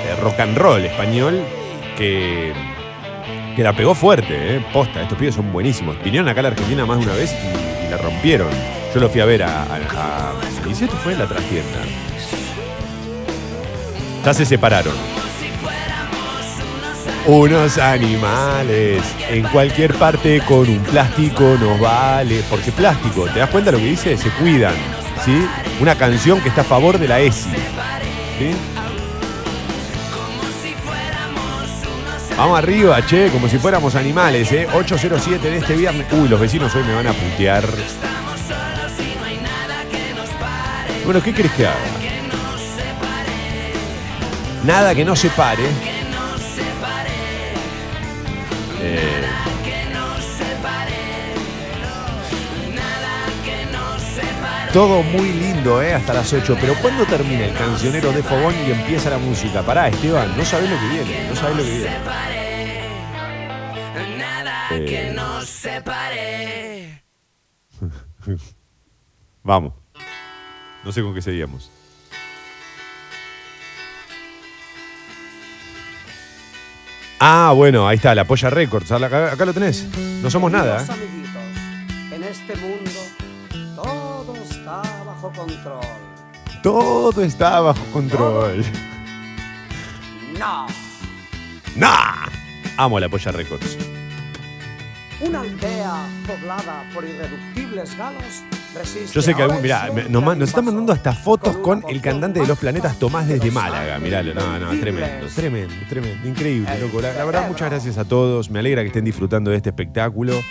[0.09, 1.41] de rock and roll español
[1.97, 2.53] que,
[3.57, 4.65] que la pegó fuerte, ¿eh?
[4.73, 5.97] Posta, estos pibes son buenísimos.
[6.03, 8.49] Vinieron acá a la Argentina más de una vez y, la rompieron.
[8.95, 9.63] Yo lo fui a ver a...
[9.63, 10.33] a, a-
[10.71, 11.79] y si esto fue en la trastienda.
[14.25, 14.95] Ya se separaron.
[17.27, 22.43] Unos animales en cualquier parte con un plástico nos vale.
[22.49, 24.17] Porque plástico, ¿te das cuenta lo que dice?
[24.17, 24.75] Se cuidan.
[25.25, 25.45] ¿Sí?
[25.81, 27.51] Una canción que está a favor de la ESI.
[28.39, 28.51] ¿Sí?
[32.43, 34.67] Vamos arriba, che, como si fuéramos animales, ¿eh?
[34.75, 36.09] 807 de este viernes.
[36.13, 37.65] Uy, los vecinos hoy me van a putear.
[41.05, 41.77] Bueno, ¿qué crees que haga?
[44.65, 45.92] Nada que no se pare.
[54.73, 55.93] Todo muy lindo, ¿eh?
[55.93, 56.57] Hasta las 8.
[56.61, 59.63] Pero ¿cuándo termina el cancionero de Fogón y empieza la música?
[59.63, 61.29] Pará, Esteban, no sabés lo que viene.
[61.29, 61.97] No sabés lo que viene.
[64.75, 65.17] Eh,
[69.43, 69.75] Vamos.
[70.85, 71.71] No sé con qué seguíamos.
[77.21, 78.91] Ah, bueno, ahí está, la Polla Records.
[78.91, 79.87] Acá, acá lo tenés.
[80.23, 80.87] No somos nada, ¿eh?
[80.89, 81.43] amiguitos,
[82.13, 83.22] en este mundo todo está
[85.23, 85.81] bajo control.
[86.63, 88.65] Todo está bajo control.
[90.39, 90.67] No,
[91.77, 92.27] ¡Nah!
[92.77, 93.79] Amo la Polla Records.
[95.21, 98.43] una aldea poblada por irreductibles galos
[98.75, 99.13] resiste.
[99.13, 99.63] Yo sé que algún.
[99.63, 103.51] Mirá, me- nos, están mandando hasta fotos con el cantante de los planetas Tomás desde
[103.51, 103.99] Málaga.
[103.99, 106.29] Miralo, no, no, tremendo, tremendo, tremendo.
[106.29, 107.01] Increíble, loco.
[107.01, 108.51] La, la verdad, muchas gracias a todos.
[108.51, 110.43] Me alegra que estén disfrutando de este espectáculo.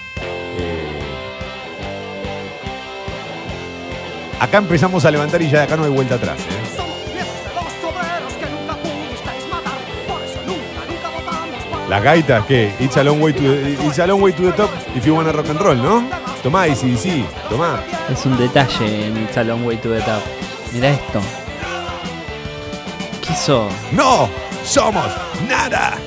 [4.42, 6.40] Acá empezamos a levantar y ya de acá no hay vuelta atrás.
[6.40, 6.82] ¿eh?
[11.88, 12.74] Las gaitas, ¿qué?
[12.80, 15.14] It's a long way to the, it's a long way to the top if you
[15.14, 16.04] wanna rock and roll, ¿no?
[16.42, 17.84] Tomá, y sí, sí, tomá.
[18.12, 20.24] Es un detalle en It's a Long Way to the Top.
[20.74, 21.22] Mirá esto.
[23.22, 23.70] ¿Qué hizo?
[23.92, 24.28] ¡No!
[24.64, 25.06] ¡Somos
[25.48, 26.00] nada!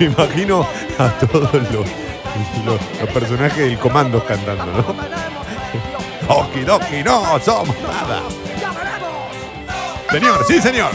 [0.00, 0.66] Me imagino
[0.98, 1.86] a todos los,
[2.64, 4.94] los, los personajes del comando cantando, ¿no?
[6.34, 8.22] Okidoki, no somos nada.
[10.10, 10.90] Señor, sí, señor.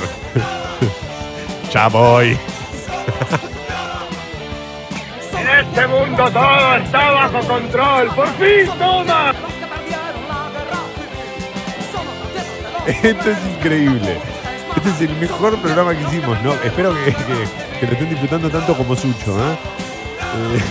[1.74, 2.38] ya voy.
[5.40, 8.08] En este mundo todo está bajo control.
[8.16, 9.34] Por fin, toma.
[12.88, 14.18] Esto es increíble.
[14.76, 16.54] Este es el mejor programa que hicimos, ¿no?
[16.64, 19.58] Espero que, que- que lo estén disfrutando tanto como Sucho, ¿eh?
[20.56, 20.62] Eh,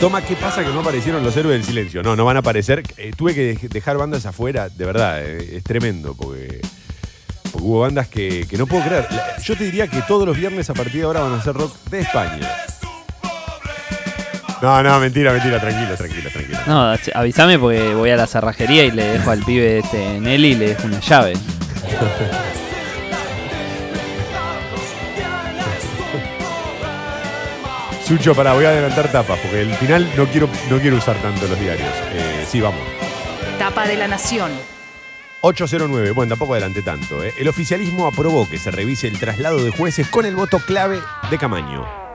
[0.00, 2.02] Toma, ¿qué pasa que no aparecieron los héroes del silencio?
[2.02, 2.82] No, no van a aparecer.
[2.98, 6.60] Eh, tuve que dej- dejar bandas afuera, de verdad, eh, es tremendo, porque,
[7.50, 9.06] porque hubo bandas que, que no puedo creer.
[9.10, 11.54] La- Yo te diría que todos los viernes a partir de ahora van a hacer
[11.54, 12.46] rock de España.
[14.60, 16.58] No, no, mentira, mentira, tranquilo, tranquilo, tranquilo.
[16.66, 20.54] No, avísame porque voy a la cerrajería y le dejo al pibe este Nelly y
[20.56, 21.32] le dejo una llave.
[28.06, 31.48] Sucho, pará, voy a adelantar tapas, porque el final no quiero, no quiero usar tanto
[31.48, 31.90] los diarios.
[32.12, 32.80] Eh, sí, vamos.
[33.58, 34.52] Tapa de la Nación.
[35.40, 37.24] 809, bueno, tampoco adelante tanto.
[37.24, 37.34] ¿eh?
[37.36, 41.36] El oficialismo aprobó que se revise el traslado de jueces con el voto clave de
[41.36, 42.05] Camaño.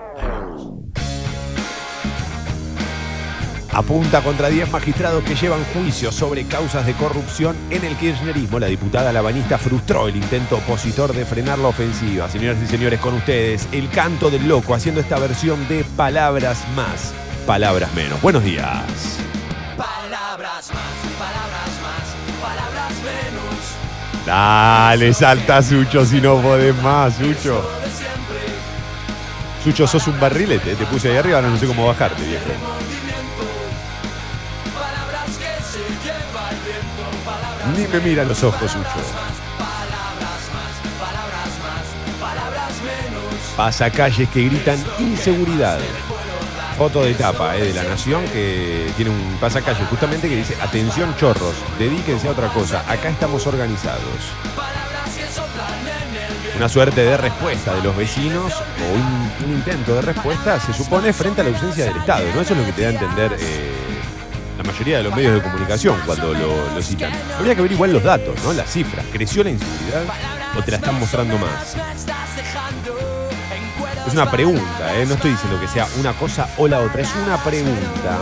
[3.74, 8.60] Apunta contra 10 magistrados que llevan juicios sobre causas de corrupción en el kirchnerismo.
[8.60, 12.30] La diputada labanista frustró el intento opositor de frenar la ofensiva.
[12.30, 17.14] Señoras y señores, con ustedes, el canto del loco haciendo esta versión de palabras más,
[17.48, 18.22] palabras menos.
[18.22, 18.84] Buenos días.
[19.78, 24.26] Palabras más, palabras más, palabras menos.
[24.26, 27.66] Dale, salta Sucho si no podés más, Sucho.
[29.64, 32.46] Sucho, sos un barrilete, te puse ahí arriba, ahora no sé cómo bajarte, viejo.
[37.70, 38.72] Ni me mira los ojos,
[42.20, 43.24] palabras menos.
[43.56, 45.80] Pasacalles que gritan inseguridad.
[46.78, 51.16] Foto de tapa eh, de la Nación que tiene un pasacalle justamente que dice, atención
[51.18, 54.02] chorros, dedíquense a otra cosa, acá estamos organizados.
[56.58, 61.14] Una suerte de respuesta de los vecinos o un, un intento de respuesta se supone
[61.14, 62.42] frente a la ausencia del Estado, ¿no?
[62.42, 63.71] Eso es lo que te da a entender eh,
[64.64, 67.12] la mayoría de los medios de comunicación cuando lo, citan.
[67.38, 68.54] Habría que ver igual los datos, ¿no?
[68.54, 69.06] Las cifras.
[69.12, 70.04] ¿Creció la inseguridad
[70.58, 71.76] o te la están mostrando más?
[74.06, 75.06] Es una pregunta, ¿eh?
[75.06, 78.20] no estoy diciendo que sea una cosa o la otra, es una pregunta.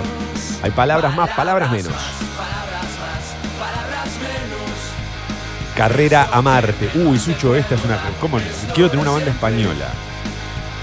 [0.61, 1.93] Hay palabras más, palabras menos.
[5.75, 6.89] Carrera a Marte.
[6.95, 7.97] Uy, Sucho, esta es una.
[8.19, 8.39] ¿Cómo?
[8.73, 9.87] Quiero tener una banda española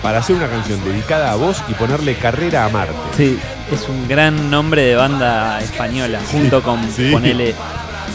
[0.06, 2.94] para hacer una canción dedicada a vos y ponerle Carrera a Marte.
[3.16, 3.40] Sí,
[3.72, 7.10] es un gran nombre de banda española, junto con sí.
[7.10, 7.56] ponele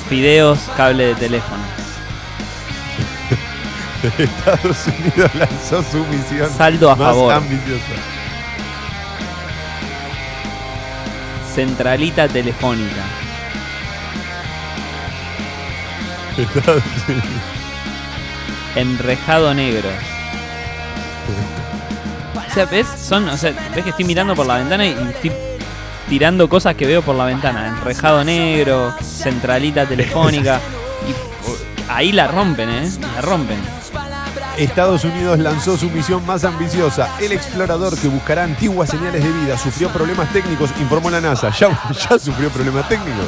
[0.08, 1.62] fideos, cable de teléfono.
[4.18, 7.34] Estados Unidos lanzó su misión Saldo a más favor.
[7.34, 7.84] ambiciosa.
[11.54, 13.04] Centralita telefónica.
[16.38, 17.26] Estados Unidos.
[18.78, 19.90] Enrejado negro.
[22.52, 22.86] O sea, ¿ves?
[23.02, 25.32] Son, ves que estoy mirando por la ventana y estoy
[26.10, 27.70] tirando cosas que veo por la ventana.
[27.70, 30.60] Enrejado negro, centralita telefónica.
[31.08, 31.12] Y
[31.48, 31.56] oh,
[31.88, 32.92] ahí la rompen, ¿eh?
[33.16, 33.58] La rompen.
[34.58, 37.10] Estados Unidos lanzó su misión más ambiciosa.
[37.22, 41.52] El explorador que buscará antiguas señales de vida sufrió problemas técnicos, informó la NASA.
[41.52, 41.70] Ya,
[42.10, 43.28] ya sufrió problemas técnicos.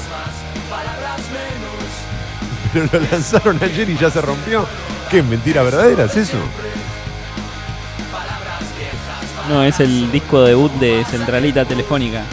[2.73, 4.65] Pero lo lanzaron ayer y ya se rompió.
[5.09, 5.23] ¿Qué?
[5.23, 6.03] ¿Mentira verdadera?
[6.03, 6.38] ¿Es eso?
[9.49, 12.23] No, es el disco debut de Centralita Telefónica.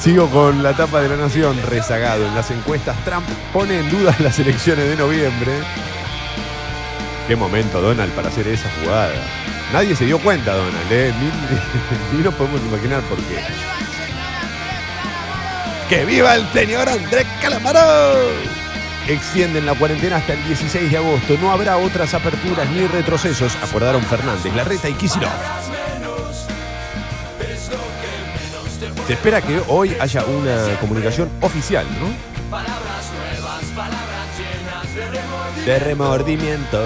[0.00, 2.96] Sigo con la tapa de la nación rezagado en las encuestas.
[3.04, 5.52] Trump pone en duda las elecciones de noviembre.
[7.28, 9.12] Qué momento, Donald, para hacer esa jugada.
[9.72, 11.12] Nadie se dio cuenta, Donald, ¿eh?
[11.18, 13.42] Ni, ni nos podemos imaginar por qué.
[15.88, 18.61] ¡Que viva el señor Andrés Calamaro!
[19.08, 21.36] Extienden la cuarentena hasta el 16 de agosto.
[21.40, 25.32] No habrá otras aperturas ni retrocesos, acordaron Fernández, Larreta y Kicillof.
[29.06, 32.32] Se espera que hoy haya una comunicación oficial, ¿no?
[35.64, 36.80] De remordimiento.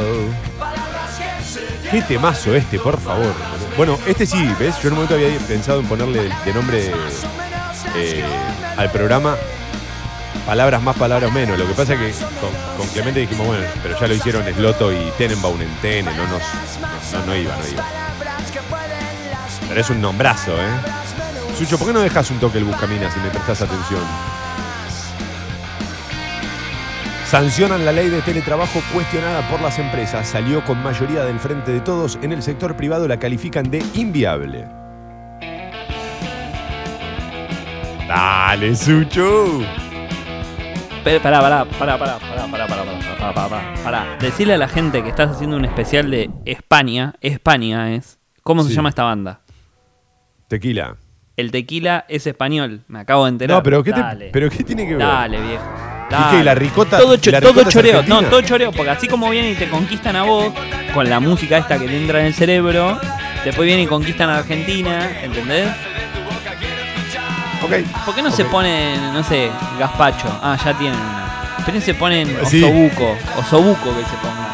[1.90, 3.32] Qué temazo este, por favor.
[3.76, 4.76] Bueno, este sí, ¿ves?
[4.82, 6.90] Yo en un momento había pensado en ponerle de nombre
[7.94, 8.24] eh,
[8.76, 9.36] al programa
[10.46, 11.58] palabras más, palabras menos.
[11.58, 14.92] Lo que pasa es que con, con Clemente dijimos, bueno, pero ya lo hicieron Sloto
[14.92, 16.42] y Tenenbaum en no, nos,
[17.12, 17.84] no, no, iba, no iba.
[19.68, 20.70] Pero es un nombrazo, ¿eh?
[21.58, 24.00] Sucho, ¿por qué no dejas un toque el Buscaminas si me prestas atención?
[27.26, 30.28] Sancionan la ley de teletrabajo cuestionada por las empresas.
[30.28, 32.18] Salió con mayoría del frente de todos.
[32.22, 34.64] En el sector privado la califican de inviable.
[38.06, 39.60] Dale, Sucho.
[41.06, 44.16] Pará, pará, pará, pará, pará, pará, pará, pará, pará, pará, pará, pará.
[44.20, 48.18] Decirle a la gente que estás haciendo un especial de España, España es.
[48.42, 48.74] ¿Cómo se Sí.
[48.74, 49.40] llama esta banda?
[50.48, 50.96] Tequila.
[51.36, 52.80] el tequila es español.
[52.88, 53.58] Me acabo de enterar.
[53.58, 54.30] No, pero ¿qué, te- Dale.
[54.32, 55.06] pero ¿qué tiene que ver?
[55.06, 55.64] Dale, viejo.
[56.08, 56.38] ¿Y Dale.
[56.38, 57.92] qué, la ricota- Todo, cho- la todo ricota es choreo.
[57.98, 58.20] argentina?
[58.22, 58.72] No, todo choreo.
[58.72, 60.50] Porque así como vienen y te conquistan a vos
[60.94, 62.98] con la música esta que te entra en el cerebro,
[63.44, 65.68] después vienen y conquistan a Argentina, ¿entendés?
[67.62, 67.72] Ok.
[68.04, 70.28] ¿Por qué no se ponen, no sé, gazpacho?
[70.42, 71.26] Ah, ya tienen una.
[71.64, 72.62] ¿Por qué se ponen Sí.
[72.62, 73.16] osobuco?
[73.38, 74.46] Osobuco que se pongan.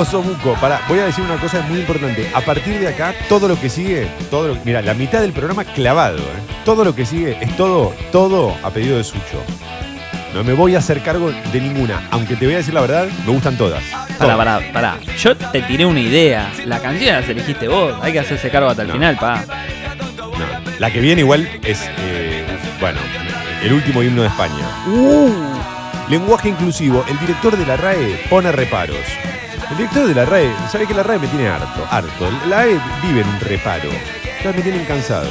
[0.00, 2.30] Osobuco, pará, voy a decir una cosa muy importante.
[2.34, 5.64] A partir de acá, todo lo que sigue, todo lo, mira, la mitad del programa
[5.64, 6.22] clavado, ¿eh?
[6.64, 9.42] Todo lo que sigue es todo, todo a pedido de Sucho.
[10.32, 13.06] No me voy a hacer cargo de ninguna, aunque te voy a decir la verdad,
[13.26, 13.82] me gustan todas.
[14.18, 14.96] Pará, pará, pará.
[15.18, 16.50] Yo te tiré una idea.
[16.64, 17.92] La canción la elegiste vos.
[18.02, 18.94] Hay que hacerse cargo hasta el No.
[18.94, 19.44] final, pa.
[20.78, 22.44] La que viene igual es, eh,
[22.80, 22.98] bueno,
[23.62, 24.66] el último himno de España.
[24.88, 25.32] Uh.
[26.08, 27.04] Lenguaje inclusivo.
[27.08, 28.96] El director de la RAE pone reparos.
[29.70, 31.86] El director de la RAE, ¿sabe que la RAE me tiene harto?
[31.90, 32.30] Harto.
[32.48, 33.88] La RAE vive en un reparo.
[34.42, 35.30] Ya me tienen cansado.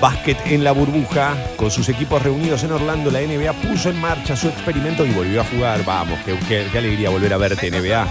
[0.00, 1.34] Básquet en la burbuja.
[1.56, 5.40] Con sus equipos reunidos en Orlando, la NBA puso en marcha su experimento y volvió
[5.40, 5.82] a jugar.
[5.86, 8.06] Vamos, qué, qué- qué alegría volver a verte, NBA.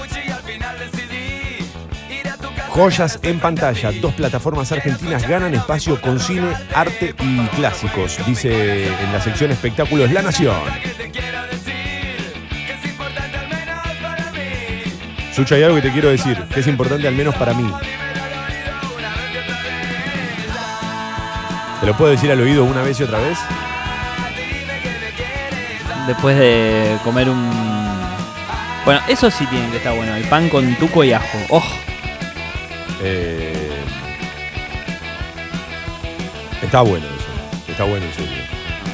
[2.75, 3.89] Joyas en pantalla.
[4.01, 10.11] Dos plataformas argentinas ganan espacio con cine, arte y clásicos, dice en la sección espectáculos
[10.11, 10.57] La Nación.
[15.33, 17.65] Sucho, hay algo que te quiero decir, que es importante al menos para mí.
[21.79, 23.37] ¿Te lo puedo decir al oído una vez y otra vez?
[26.07, 27.49] Después de comer un.
[28.83, 30.13] Bueno, eso sí tiene que estar bueno.
[30.13, 31.37] El pan con tuco y ajo.
[31.49, 31.84] ¡Oh!
[33.07, 33.53] Eh,
[36.63, 37.71] está bueno eso.
[37.71, 38.43] Está bueno en serio.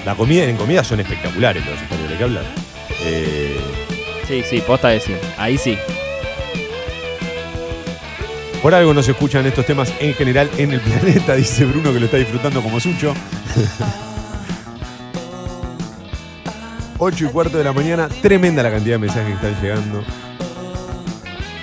[0.05, 2.43] La comida, en comida son espectaculares los españoles que hablan.
[3.03, 3.57] Eh,
[4.28, 5.14] Sí, sí, posta de sí.
[5.38, 5.78] Ahí sí.
[8.62, 11.99] por algo no se escuchan estos temas en general en el planeta, dice Bruno que
[11.99, 13.14] lo está disfrutando como Sucho.
[16.97, 20.03] 8 y cuarto de la mañana, tremenda la cantidad de mensajes que están llegando.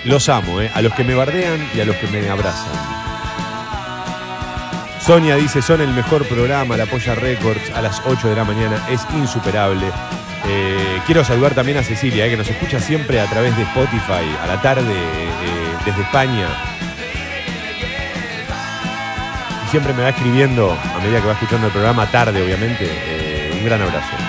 [0.08, 0.70] Los amo, ¿eh?
[0.72, 2.72] a los que me bardean y a los que me abrazan.
[5.04, 8.82] Sonia dice, son el mejor programa, la Polla Records a las 8 de la mañana,
[8.88, 9.86] es insuperable.
[10.46, 14.34] Eh, quiero saludar también a Cecilia, eh, que nos escucha siempre a través de Spotify,
[14.42, 14.94] a la tarde,
[15.84, 16.48] desde España.
[19.66, 23.50] Y siempre me va escribiendo, a medida que va escuchando el programa, tarde obviamente.
[23.58, 24.27] Un gran abrazo.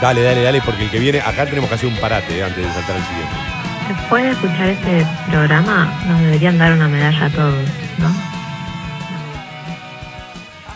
[0.00, 2.64] Dale, dale, dale, porque el que viene, acá tenemos que hacer un parate eh, antes
[2.64, 3.34] de saltar al siguiente.
[3.88, 7.68] Después de escuchar este programa, nos deberían dar una medalla a todos,
[7.98, 8.14] ¿no?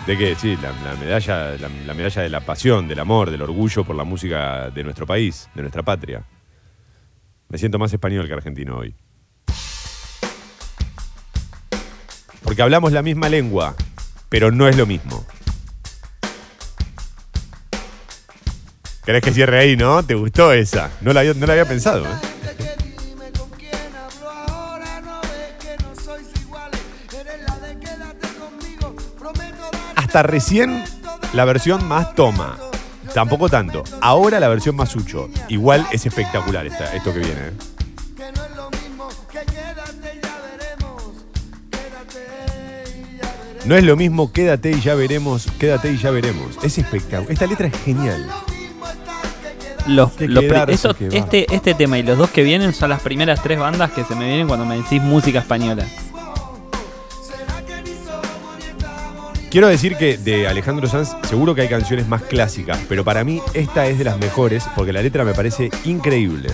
[0.06, 0.34] ¿De qué?
[0.34, 3.94] Sí, la, la medalla, la, la medalla de la pasión, del amor, del orgullo por
[3.94, 6.24] la música de nuestro país, de nuestra patria.
[7.48, 8.96] Me siento más español que argentino hoy.
[12.42, 13.76] Porque hablamos la misma lengua,
[14.28, 15.24] pero no es lo mismo.
[19.04, 20.02] ¿Querés que cierre ahí, no?
[20.04, 20.90] ¿Te gustó esa?
[21.00, 22.08] No la, había- pensado, ¿eh?
[29.96, 30.84] Hasta recién
[31.32, 32.58] la versión más toma.
[33.14, 33.84] Tampoco tanto.
[34.00, 35.28] Ahora la versión más sucho.
[35.48, 37.40] Igual es espectacular esta- esto que viene.
[37.48, 37.52] ¿eh?
[43.64, 46.58] No es lo mismo, quédate y ya veremos, quédate y ya veremos.
[46.64, 47.30] Es espectacular.
[47.32, 48.28] Esta letra es genial.
[49.86, 54.04] Los, este, este tema y los dos que vienen son las primeras tres bandas que
[54.04, 55.84] se me vienen cuando me decís música española.
[59.50, 63.42] Quiero decir que de Alejandro Sanz seguro que hay canciones más clásicas, pero para mí
[63.52, 66.48] esta es de las mejores porque la letra me parece increíble.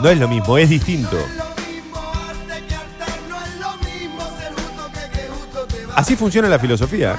[0.00, 1.16] No es lo mismo, es distinto.
[5.96, 7.16] Así funciona la filosofía.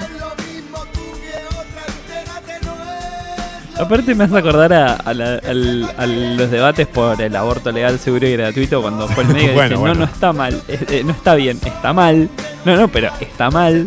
[3.79, 7.99] Aparte me hace acordar a, a la- al- a los debates por el aborto legal,
[7.99, 9.93] seguro y gratuito cuando fue el medio y Bueno, dice, bueno.
[9.93, 12.29] no, no está mal, eh, eh, no está bien, está mal.
[12.65, 13.85] No, no, pero está mal.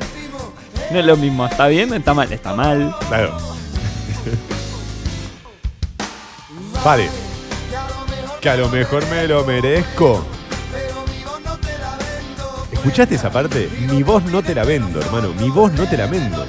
[0.92, 2.94] No es lo mismo, está bien, está mal, está mal.
[3.08, 3.36] Claro.
[6.84, 7.08] Vale.
[8.40, 10.24] Que a lo mejor me lo merezco.
[12.72, 13.68] ¿Escuchaste esa parte?
[13.90, 15.32] Mi voz no te la vendo, hermano.
[15.38, 16.46] Mi voz no te la vendo.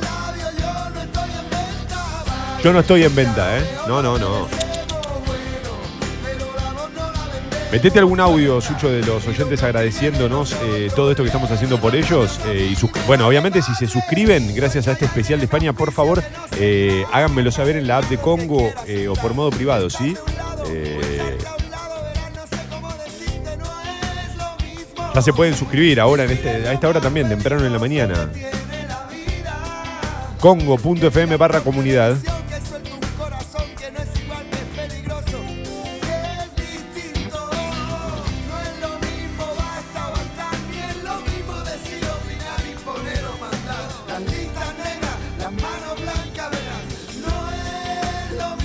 [2.63, 3.63] Yo no estoy en venta, ¿eh?
[3.87, 4.47] No, no, no.
[7.71, 11.95] Metete algún audio, Sucho, de los oyentes agradeciéndonos eh, todo esto que estamos haciendo por
[11.95, 12.39] ellos.
[12.45, 16.21] eh, y bueno, obviamente, si se suscriben gracias a este especial de España, por favor,
[16.57, 20.15] eh, háganmelo saber en la app de Congo eh, o por modo privado, ¿sí?
[25.15, 28.29] Ya se pueden suscribir ahora en este, a esta hora también, temprano en la mañana.
[30.39, 32.17] Congo.fm barra comunidad.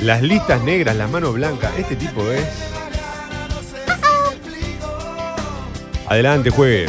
[0.07, 1.73] Las listas negras, las manos blancas.
[1.77, 2.45] Este tipo es.
[6.07, 6.87] Adelante, juegue.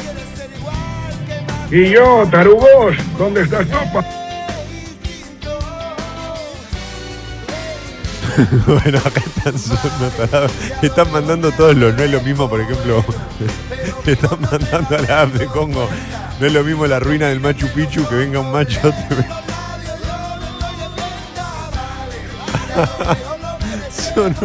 [1.72, 3.76] Y yo, tarugos, ¿dónde estás tú?
[8.72, 10.53] bueno, acá están, sonando
[10.84, 11.95] están mandando todos los.
[11.95, 13.03] No es lo mismo, por ejemplo.
[14.05, 15.89] están mandando a la app de Congo.
[16.39, 18.93] No es lo mismo la ruina del Machu Picchu que venga un macho.
[24.15, 24.36] Son.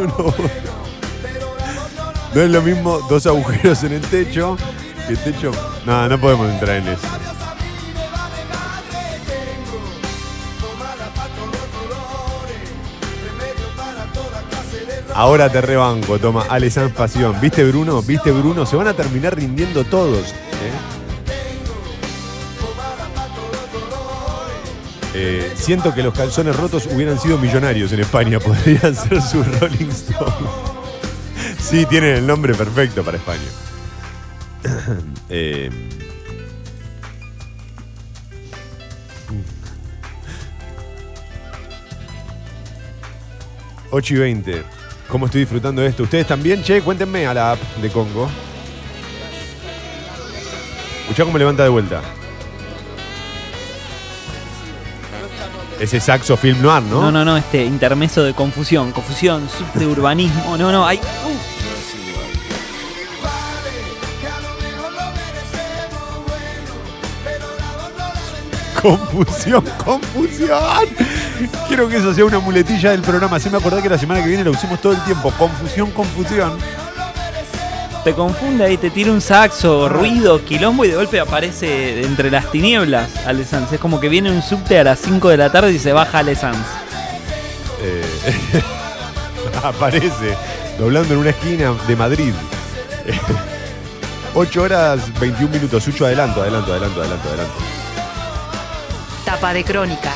[2.34, 4.56] No es lo mismo dos agujeros en el techo
[5.16, 5.52] techo.
[5.86, 7.06] No, no podemos entrar en eso.
[15.14, 17.38] Ahora te rebanco, toma, Ale Pasión.
[17.40, 18.00] ¿Viste Bruno?
[18.00, 18.64] ¿Viste Bruno?
[18.64, 20.28] Se van a terminar rindiendo todos.
[20.30, 21.01] ¿eh?
[25.14, 28.40] Eh, siento que los calzones rotos hubieran sido millonarios en España.
[28.40, 30.32] Podrían ser sus Rolling Stones.
[31.58, 33.40] Sí, tienen el nombre perfecto para España.
[35.34, 35.70] Eh,
[43.92, 44.62] 8 y 20.
[45.08, 46.02] ¿Cómo estoy disfrutando esto?
[46.02, 46.62] ¿Ustedes también?
[46.62, 48.28] Che, cuéntenme a la app de Congo.
[51.02, 52.00] Escuchá cómo levanta de vuelta.
[55.82, 57.00] Ese saxo film noir, ¿no?
[57.00, 60.98] No, no, no, este intermeso de confusión, confusión, subte urbanismo, no, no, hay.
[60.98, 61.02] uh.
[68.80, 70.88] Confusión, confusión.
[71.66, 73.40] Quiero que eso sea una muletilla del programa.
[73.40, 75.32] Se me acordé que la semana que viene lo usamos todo el tiempo.
[75.32, 76.58] Confusión, confusión.
[78.04, 82.50] Te confunde ahí, te tira un saxo, ruido, quilombo y de golpe aparece entre las
[82.50, 83.72] tinieblas Ale Sanz.
[83.72, 86.18] Es como que viene un subte a las 5 de la tarde y se baja
[86.18, 86.66] Ale Sanz.
[87.80, 88.32] Eh,
[89.62, 90.36] aparece
[90.80, 92.32] doblando en una esquina de Madrid.
[94.34, 95.84] 8 horas 21 minutos.
[95.84, 97.54] Sucho, adelanto, adelanto, adelanto, adelanto, adelanto.
[99.24, 100.12] Tapa de crónica.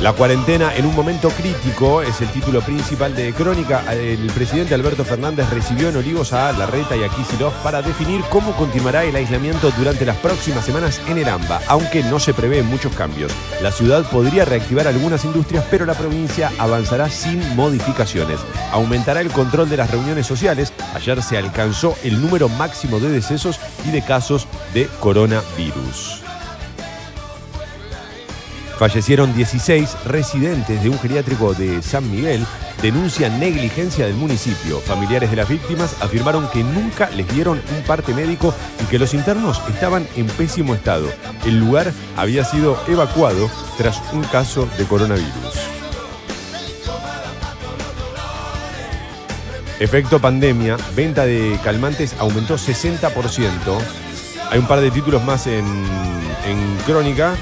[0.00, 3.82] La cuarentena en un momento crítico es el título principal de Crónica.
[3.92, 8.52] El presidente Alberto Fernández recibió en Olivos a Larreta y a Kicillof para definir cómo
[8.52, 12.94] continuará el aislamiento durante las próximas semanas en el AMBA, aunque no se prevén muchos
[12.94, 13.32] cambios.
[13.60, 18.38] La ciudad podría reactivar algunas industrias, pero la provincia avanzará sin modificaciones.
[18.70, 20.72] Aumentará el control de las reuniones sociales.
[20.94, 26.27] Ayer se alcanzó el número máximo de decesos y de casos de coronavirus.
[28.78, 32.46] Fallecieron 16 residentes de un geriátrico de San Miguel.
[32.80, 34.78] Denuncian negligencia del municipio.
[34.78, 39.14] Familiares de las víctimas afirmaron que nunca les dieron un parte médico y que los
[39.14, 41.08] internos estaban en pésimo estado.
[41.44, 45.34] El lugar había sido evacuado tras un caso de coronavirus.
[49.80, 53.50] Efecto pandemia, venta de calmantes aumentó 60%.
[54.50, 55.66] Hay un par de títulos más en,
[56.46, 57.34] en crónica.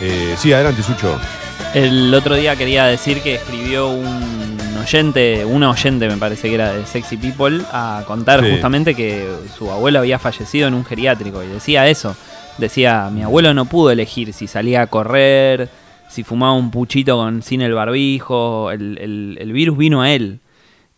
[0.00, 1.18] Eh, sí, adelante, Sucho.
[1.74, 6.72] El otro día quería decir que escribió un oyente, una oyente me parece que era
[6.72, 8.50] de Sexy People, a contar Sí.
[8.52, 11.42] justamente que su abuelo había fallecido en un geriátrico.
[11.42, 12.16] Y decía eso.
[12.58, 15.68] Decía, mi abuelo no pudo elegir si salía a correr,
[16.08, 18.70] si fumaba un puchito con, sin el barbijo.
[18.70, 20.40] El, el- el virus vino a él.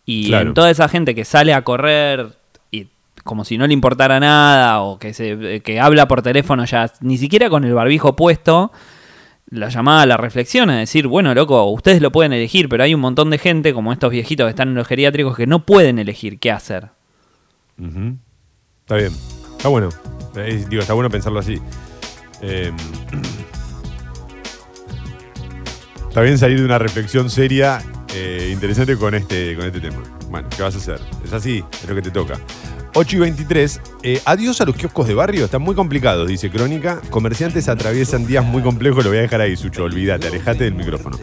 [0.05, 0.49] Y Claro.
[0.49, 2.29] en toda esa gente que sale a correr
[3.23, 7.17] como si no le importara nada o que, se, que habla por teléfono ya ni
[7.17, 8.71] siquiera con el barbijo puesto,
[9.51, 12.93] la llamada a la reflexión, a decir, bueno, loco, ustedes lo pueden elegir, pero hay
[12.93, 15.99] un montón de gente, como estos viejitos que están en los geriátricos, que no pueden
[15.99, 16.89] elegir qué hacer.
[17.77, 19.11] Está bien.
[19.57, 19.89] Está bueno.
[20.35, 21.59] Eh, digo, está bueno pensarlo así.
[22.41, 22.71] Eh,
[26.07, 27.83] está bien salir de una reflexión seria,
[28.15, 30.01] eh, interesante con este, con este tema.
[30.29, 30.99] Bueno, ¿qué vas a hacer?
[31.25, 32.39] Es así, es lo que te toca.
[32.93, 33.81] 8 y 23.
[34.03, 35.45] eh, adiós a los kioscos de barrio.
[35.45, 37.01] Están muy complicados, dice Crónica.
[37.09, 39.03] Comerciantes atraviesan días muy complejos.
[39.03, 39.83] Lo voy a dejar ahí, Sucho.
[39.83, 41.17] Olvídate, alejate del micrófono.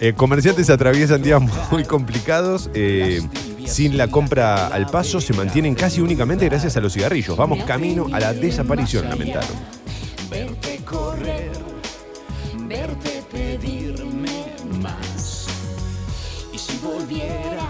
[0.00, 2.70] Eh, comerciantes atraviesan días muy complicados.
[2.74, 3.20] eh,
[3.66, 7.36] sin la compra al paso, se mantienen casi únicamente gracias a los cigarrillos.
[7.36, 9.50] Vamos camino a la desaparición, lamentaron.
[10.28, 11.52] Verte correr,
[12.66, 14.46] verte pedirme
[14.82, 15.46] más.
[16.52, 17.62] Y si volviera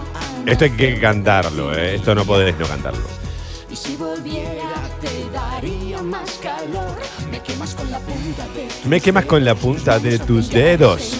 [0.45, 1.95] Esto hay que cantarlo, ¿eh?
[1.95, 3.20] Esto no podés no cantarlo.
[3.81, 6.99] Si volviera te daría más calor.
[7.31, 11.17] Me quemas con la punta de tus Me quemas con la punta de tus dedos.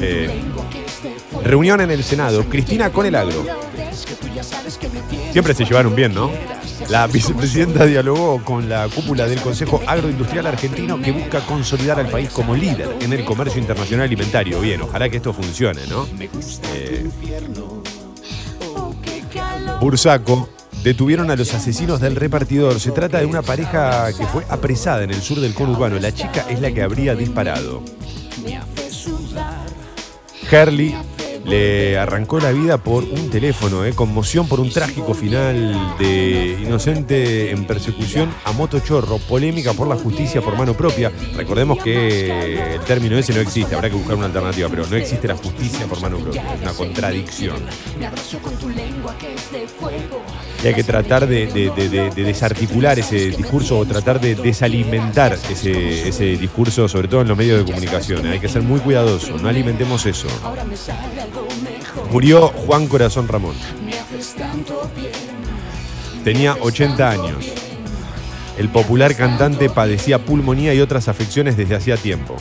[0.00, 0.42] Eh,
[1.44, 2.44] reunión en el Senado.
[2.46, 3.44] Cristina con el agro.
[5.30, 6.32] Siempre se llevaron bien, ¿no?
[6.88, 12.30] La vicepresidenta dialogó con la cúpula del Consejo Agroindustrial Argentino que busca consolidar al país
[12.30, 14.60] como líder en el comercio internacional alimentario.
[14.60, 16.08] Bien, ojalá que esto funcione, ¿no?
[16.74, 17.08] Eh,
[19.80, 20.48] Bursaco.
[20.84, 22.78] Detuvieron a los asesinos del repartidor.
[22.78, 25.98] Se trata de una pareja que fue apresada en el sur del conurbano.
[25.98, 27.82] La chica es la que habría disparado.
[30.52, 30.94] Harley
[31.44, 33.92] le arrancó la vida por un teléfono, ¿eh?
[33.94, 40.40] conmoción por un trágico final de inocente en persecución a motochorro, polémica por la justicia
[40.40, 41.12] por mano propia.
[41.36, 45.28] Recordemos que el término ese no existe, habrá que buscar una alternativa, pero no existe
[45.28, 47.56] la justicia por mano propia, es una contradicción.
[50.62, 54.34] Y hay que tratar de, de- de- de- de desarticular ese discurso o tratar de
[54.34, 58.26] desalimentar ese, ese discurso, sobre todo en los medios de comunicación.
[58.26, 58.30] ¿eh?
[58.32, 60.26] Hay que ser muy cuidadosos, no alimentemos eso.
[62.14, 63.56] Murió Juan Corazón Ramón.
[66.22, 67.44] Tenía 80 años.
[68.56, 72.36] El popular cantante padecía pulmonía y otras afecciones desde hacía tiempo.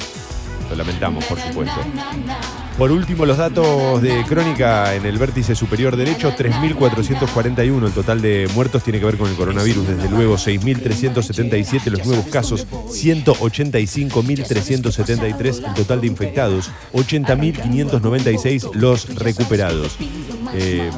[0.70, 1.82] Lo lamentamos, por supuesto.
[2.78, 7.86] Por último, los datos de crónica en el vértice superior derecho, 3.441.
[7.86, 9.88] El total de muertos tiene que ver con el coronavirus.
[9.88, 19.96] Desde luego, 6.377 los nuevos casos, 185.373 el total de infectados, 80.596 los recuperados.
[20.56, 20.90] Eh,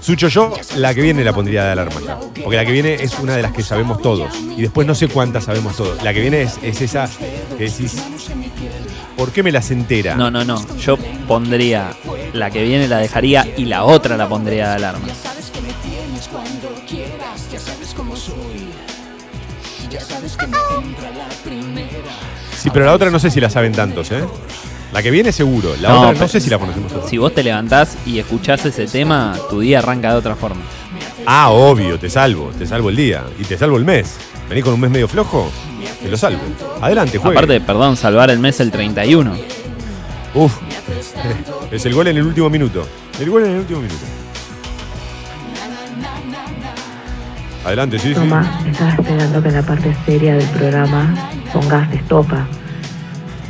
[0.00, 2.18] Sucho, yo la que viene la pondría de alarma ya.
[2.18, 4.32] Porque la que viene es una de las que sabemos todos.
[4.56, 6.02] Y después no sé cuántas sabemos todos.
[6.02, 7.08] La que viene es, es esa
[9.18, 10.14] ¿por qué me las entera?
[10.14, 10.64] No, no, no.
[10.78, 10.96] Yo
[11.26, 11.90] pondría
[12.32, 15.06] la que viene, la dejaría y la otra la pondría de alarma.
[15.22, 17.48] Sabes que me tienes cuando quieras.
[17.52, 18.68] Ya sabes cómo soy.
[19.90, 21.88] Ya sabes que me entra la primera.
[22.56, 24.22] Sí, pero la otra no sé si la saben tantos, ¿eh?
[24.92, 25.74] La que viene seguro.
[25.80, 27.10] La No, otra no sé si la conocemos todos.
[27.10, 30.62] Si vos te levantás y escuchás ese tema, tu día arranca de otra forma.
[31.26, 32.50] Ah, obvio, te salvo.
[32.56, 33.24] Te salvo el día.
[33.38, 34.16] Y te salvo el mes.
[34.48, 35.50] Vení con un mes medio flojo,
[36.02, 36.40] te lo salvo.
[36.80, 37.38] Adelante, juegue.
[37.38, 39.34] Aparte, perdón, salvar el mes el 31.
[40.34, 40.58] Uf.
[41.70, 42.86] Es el gol en el último minuto.
[43.20, 44.04] El gol en el último minuto.
[47.64, 48.14] Adelante, sí, sí.
[48.14, 51.14] Toma, estaba esperando que en la parte seria del programa
[51.52, 52.46] pongas estopa.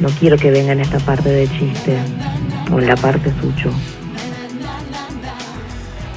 [0.01, 1.99] No quiero que venga en esta parte de chiste
[2.73, 3.71] o en la parte sucho.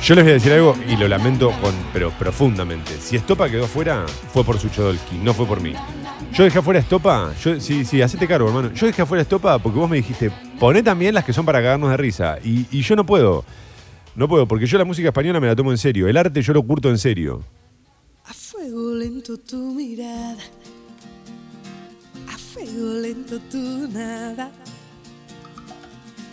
[0.03, 2.93] Yo les voy a decir algo y lo lamento con, pero profundamente.
[2.99, 4.03] Si Estopa quedó fuera,
[4.33, 5.75] fue por Suchodolski, no fue por mí.
[6.33, 8.73] Yo dejé afuera Estopa, yo, sí, sí, hacete cargo, hermano.
[8.73, 11.89] Yo dejé afuera Estopa porque vos me dijiste, poné también las que son para cagarnos
[11.91, 12.37] de risa.
[12.43, 13.43] Y, y yo no puedo.
[14.15, 16.07] No puedo, porque yo la música española me la tomo en serio.
[16.07, 17.41] El arte yo lo curto en serio.
[18.25, 20.37] A fuego lento tu mirada,
[22.27, 24.51] a fuego lento tu nada.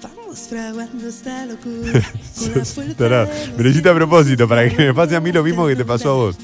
[0.01, 1.93] Vamos fraguando esta locura
[2.39, 5.75] con la lo hiciste a propósito, para que me pase a mí lo mismo que
[5.75, 6.39] te pasó a vos.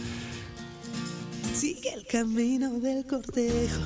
[2.18, 3.80] Camino del cortejo.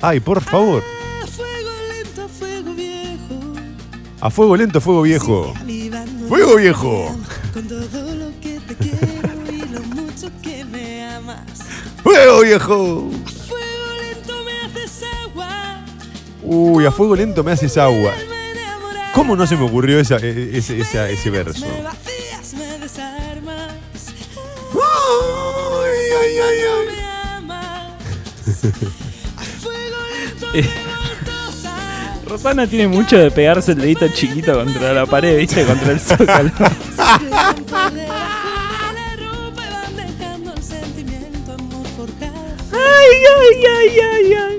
[0.00, 0.84] Ay, por favor.
[1.20, 3.54] A fuego lento, a fuego viejo.
[4.20, 5.54] A fuego lento, fuego viejo.
[6.28, 7.16] ¡Fuego viejo!
[7.52, 11.40] Con todo lo que te quiero y lo mucho que me amas.
[12.04, 13.10] ¡Fuego viejo!
[13.48, 15.84] Fuego lento me haces agua.
[16.44, 18.12] Uy, a fuego lento me haces agua.
[19.12, 21.66] ¿Cómo no se me ocurrió esa- e- ese, esa- ese verso?
[21.66, 23.72] Me vacías, me desarmas.
[24.72, 26.56] Ay, ay, ay,
[26.96, 27.05] Me
[30.54, 30.68] Eh,
[32.26, 35.64] Rosana tiene mucho de pegarse el dedito chiquito contra la pared, ¿viste?
[35.64, 36.50] Contra el zócalo.
[42.72, 44.58] Ay, ay, ay, ay, ay.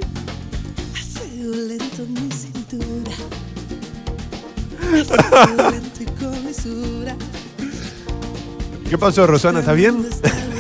[0.94, 3.12] A fuego lento mi cintura.
[4.82, 7.16] A fuego lento y con mesura.
[8.90, 9.60] ¿Qué pasó, Rosana?
[9.60, 10.08] ¿Estás bien?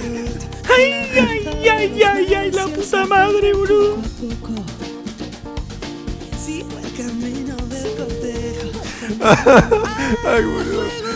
[1.70, 3.98] Ay, ay, ay, la puta madre, boludo.
[6.44, 8.82] Sigo el camino del cortejo.
[10.26, 11.08] Ay, boludo.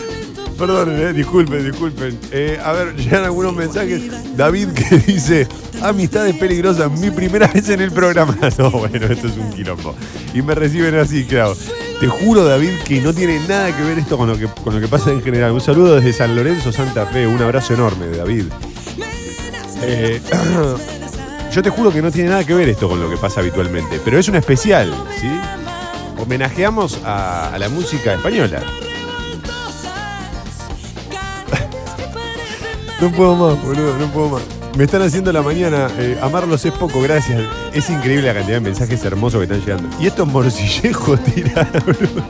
[0.58, 2.18] Perdón, eh, disculpen, disculpen.
[2.30, 4.36] Eh, a ver, llegan algunos mensajes.
[4.36, 5.48] David que dice,
[5.82, 8.36] amistades peligrosas, mi primera vez en el programa.
[8.58, 9.94] No, bueno, esto es un quilombo.
[10.34, 11.56] Y me reciben así, claro.
[11.98, 14.80] Te juro, David, que no tiene nada que ver esto con lo que, con lo
[14.80, 15.52] que pasa en general.
[15.52, 17.26] Un saludo desde San Lorenzo, Santa Fe.
[17.26, 18.44] Un abrazo enorme, David.
[19.82, 20.20] Eh,
[21.52, 24.00] yo te juro que no tiene nada que ver esto con lo que pasa habitualmente.
[24.04, 25.28] Pero es un especial, ¿sí?
[26.18, 28.60] Homenajeamos a, a la música española.
[33.00, 34.42] No puedo más, boludo, no puedo más.
[34.76, 35.88] Me están haciendo la mañana.
[35.98, 37.42] eh, amarlos es poco, gracias.
[37.72, 39.96] Es increíble la cantidad de mensajes hermosos que están llegando.
[40.00, 42.24] Y estos morcillejos tirados, boludo.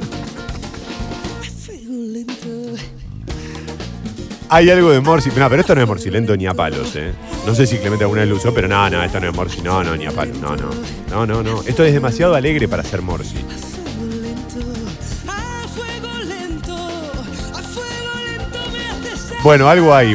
[4.54, 5.30] Hay algo de Morsi.
[5.30, 7.14] No, pero esto no es morcilento ni a palos, ¿eh?
[7.46, 9.62] No sé si Clemente alguna vez lo usó, pero no, no, esto no es Morsi.
[9.62, 10.36] No, no, ni a palos.
[10.36, 10.68] No, no.
[11.08, 11.62] No, no, no.
[11.62, 13.36] Esto es demasiado alegre para ser Morsi.
[19.42, 20.14] Bueno, algo hay.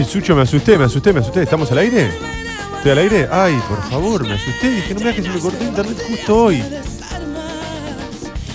[0.00, 1.42] Ay, Sucho, me asusté, me asusté, me asusté.
[1.42, 2.10] ¿Estamos al aire?
[2.78, 3.28] ¿Estoy al aire?
[3.30, 4.70] Ay, por favor, me asusté.
[4.70, 6.64] Dije, no me que se me cortó internet justo hoy.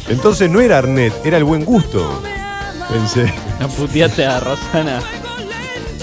[0.10, 2.20] Entonces no era Arnet, era el buen gusto.
[2.92, 3.32] Pensé.
[3.78, 5.00] Puteaste a Rosana.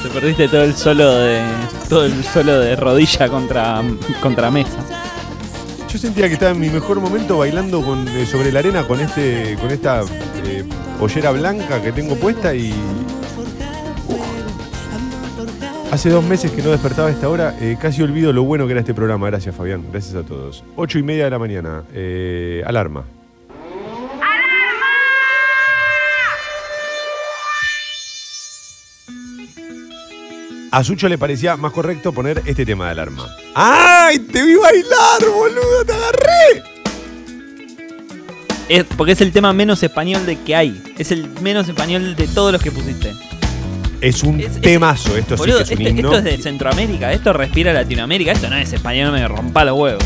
[0.00, 1.40] Te perdiste todo el solo de.
[1.88, 3.82] todo el solo de rodilla contra,
[4.20, 4.78] contra mesa.
[5.92, 9.00] Yo sentía que estaba en mi mejor momento bailando con, eh, sobre la arena con
[9.00, 10.02] este con esta
[10.44, 10.62] eh,
[11.00, 12.72] pollera blanca que tengo puesta y.
[15.92, 18.72] Hace dos meses que no despertaba a esta hora, eh, casi olvido lo bueno que
[18.72, 19.26] era este programa.
[19.26, 19.84] Gracias, Fabián.
[19.92, 20.64] Gracias a todos.
[20.74, 21.84] Ocho y media de la mañana.
[21.92, 23.04] eh, alarma.
[30.70, 33.28] A Sucho le parecía más correcto poner este tema de alarma.
[33.54, 34.18] ¡Ay!
[34.20, 35.84] ¡Te vi bailar, boludo!
[35.84, 36.62] ¡Te agarré!
[38.70, 40.82] Es, porque es el tema menos español de que hay.
[40.96, 43.12] Es el menos español de todos los que pusiste.
[44.02, 46.12] Es un temazo, esto Boludo, sí que es un este- himno.
[46.16, 50.02] esto es de Centroamérica, esto respira Latinoamérica, esto no es español, me rompa los huevos.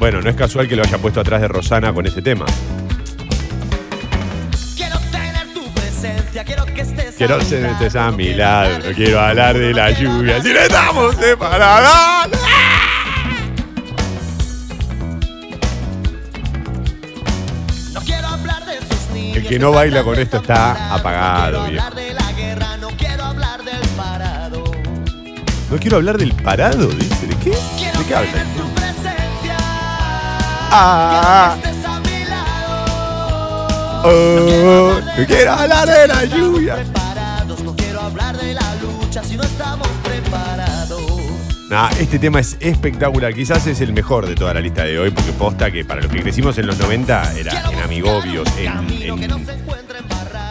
[0.00, 2.44] Bueno, no es casual que lo haya puesto atrás de Rosana con ese tema.
[7.16, 10.42] Quiero ser estés a mi lado, no quiero hablar de la lluvia.
[10.42, 12.38] Si no estamos separados.
[19.14, 22.01] El que no baila con esto está apagado, viejo.
[25.72, 27.26] No quiero hablar del parado, dice.
[27.26, 27.50] ¿De qué?
[27.50, 28.30] ¿De qué habla?
[30.74, 31.56] Ah,
[34.04, 36.76] oh, no quiero hablar de la lluvia.
[41.70, 43.32] Nah, este tema es espectacular.
[43.32, 46.12] Quizás es el mejor de toda la lista de hoy, porque posta que para los
[46.12, 48.66] que crecimos en los 90 era en Amigobios, en,
[49.22, 49.30] en-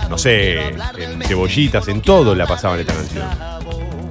[0.10, 3.26] no sé, en cebollitas, en todo la pasaban esta canción.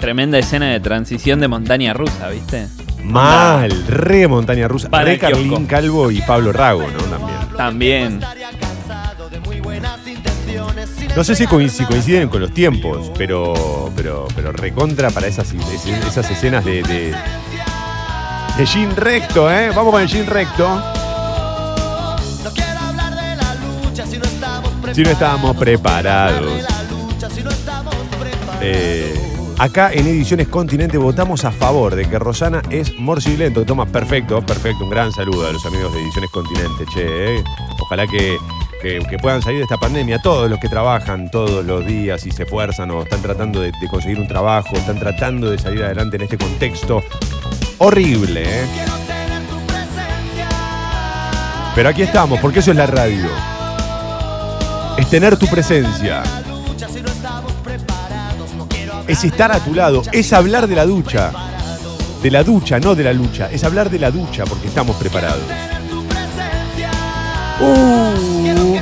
[0.00, 2.68] Tremenda escena de transición de montaña rusa, ¿viste?
[3.04, 5.36] Mal, re montaña rusa, Para re el kiosco.
[5.36, 6.98] Carlín Calvo y Pablo Rago, ¿no?
[7.56, 8.20] También.
[8.20, 8.20] También.
[11.16, 15.52] No sé si, coin- si coinciden con los tiempos, pero, pero, pero recontra para esas,
[15.52, 17.14] es- esas escenas de, de,
[18.56, 19.70] de jean recto, ¿eh?
[19.74, 20.82] Vamos con el jean recto.
[24.94, 26.52] Si no estábamos preparados.
[28.62, 29.19] Eh,
[29.60, 33.64] acá en Ediciones Continente votamos a favor de que Rosana es morcilento.
[33.64, 34.84] Toma, perfecto, perfecto.
[34.84, 37.36] Un gran saludo a los amigos de Ediciones Continente, che.
[37.36, 37.44] eh.
[37.82, 38.38] Ojalá que,
[38.82, 40.18] que- puedan salir de esta pandemia.
[40.22, 43.88] Todos los que trabajan todos los días y se esfuerzan o están tratando de, de
[43.90, 47.02] conseguir un trabajo, están tratando de salir adelante en este contexto
[47.78, 48.64] horrible, ¿eh?
[51.74, 53.28] Pero aquí estamos, porque eso es la radio.
[54.96, 56.22] Es tener tu presencia.
[59.10, 60.02] Es estar a tu lado.
[60.12, 61.32] Es hablar de la ducha.
[62.22, 63.50] De la ducha, no de la lucha.
[63.50, 65.42] Es hablar de la ducha porque estamos preparados.
[67.60, 68.78] Uh.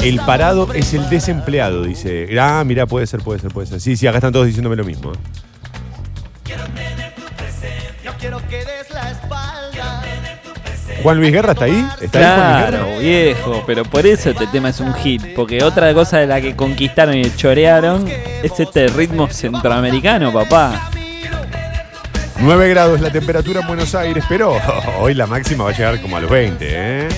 [0.00, 2.28] El parado es el desempleado, dice.
[2.40, 3.78] Ah, mira, puede ser, puede ser, puede ser.
[3.78, 5.12] Sí, sí, acá están todos diciéndome lo mismo.
[11.02, 11.88] Juan Luis Guerra está ahí.
[12.00, 12.98] ¿Está ahí Juan Luis Claro, Guerra?
[13.00, 16.54] viejo, pero por eso este tema es un hit, porque otra cosa de la que
[16.54, 20.90] conquistaron y chorearon es este ritmo centroamericano, papá.
[22.38, 24.56] 9 grados la temperatura en Buenos Aires, pero
[25.00, 27.08] hoy la máxima va a llegar como a los 20, ¿eh?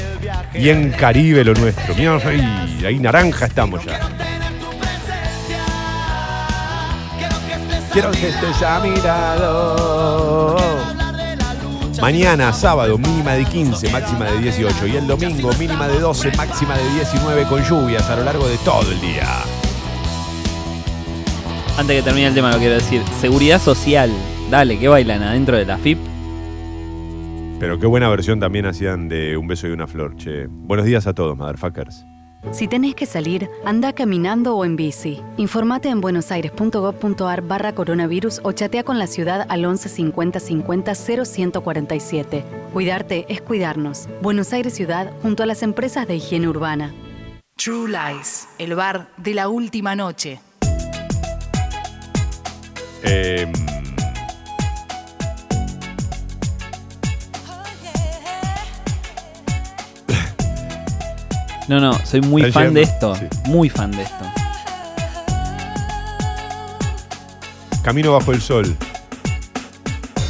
[0.53, 1.95] Bien Caribe lo nuestro.
[1.95, 3.99] Mira, ahí, ahí naranja estamos ya.
[7.93, 10.57] Quiero que estés a mi lado.
[12.05, 14.89] Mañana, sábado, mínima de 15, máxima de 18.
[14.89, 18.59] Y el domingo, mínima de 12, máxima de 19 con lluvias a lo largo de
[18.59, 19.27] todo el día.
[21.79, 23.01] Antes que termine el tema, lo quiero decir.
[23.23, 24.11] Seguridad social.
[24.51, 25.99] Dale, que bailan adentro de la FIP.
[27.59, 30.47] Pero qué buena versión también hacían de Un beso y una flor, che.
[30.47, 32.05] Buenos días a todos, motherfuckers.
[32.53, 35.21] Si tenés que salir, anda caminando o en bici.
[35.37, 42.45] Informate en buenosaires.gov.ar barra coronavirus o chatea con la ciudad al 11 50 50 0147.
[42.73, 44.09] Cuidarte es cuidarnos.
[44.23, 46.95] Buenos Aires Ciudad junto a las empresas de higiene urbana.
[47.57, 50.41] True Lies, el bar de la última noche.
[53.05, 53.53] Eh,
[61.67, 63.17] No, no, soy muy Está fan de esto.
[63.47, 64.25] Muy fan de esto.
[67.83, 68.77] Camino bajo el sol.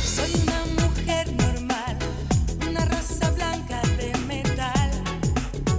[0.04, 1.96] Soy una mujer normal,
[2.68, 4.90] una raza blanca de metal.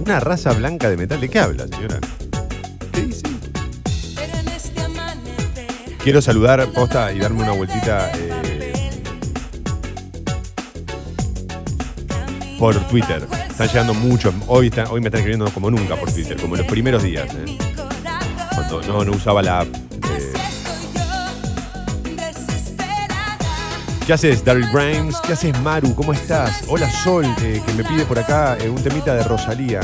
[0.04, 1.20] Una raza blanca de metal.
[1.20, 2.00] ¿De qué habla, señora?
[2.92, 8.90] Pero en este amanecer, Quiero saludar, posta, y darme una vueltita eh,
[12.58, 13.26] por Twitter.
[13.56, 14.34] Están llegando muchos.
[14.48, 17.26] Hoy, está- hoy me están escribiendo como nunca por Twitter, como en los primeros días.
[17.34, 17.56] eh.
[18.54, 19.68] Cuando no, usaba la app.
[20.10, 20.32] eh.
[24.06, 25.16] ¿Qué haces, Daryl Grimes?
[25.26, 25.94] ¿Qué haces, Maru?
[25.94, 26.64] ¿Cómo estás?
[26.68, 29.80] Hola, Sol, eh, que me pide por acá eh, un temita de Rosalía.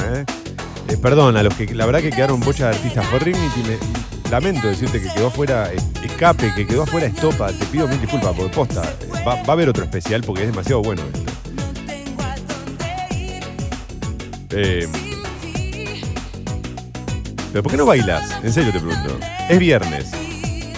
[1.00, 3.06] Perdón, a los que la verdad que quedaron bocha de artistas.
[3.06, 5.70] Forrimity, me lamento decirte que quedó afuera
[6.04, 7.48] Escape, que quedó afuera Estopa.
[7.50, 8.82] Te pido mil disculpas por posta.
[9.26, 11.31] Va, va a haber otro especial porque es demasiado bueno esto.
[14.54, 14.86] Eh,
[17.52, 18.30] ¿Pero por qué no bailas?
[18.42, 19.18] En serio te pregunto.
[19.48, 20.10] Es viernes.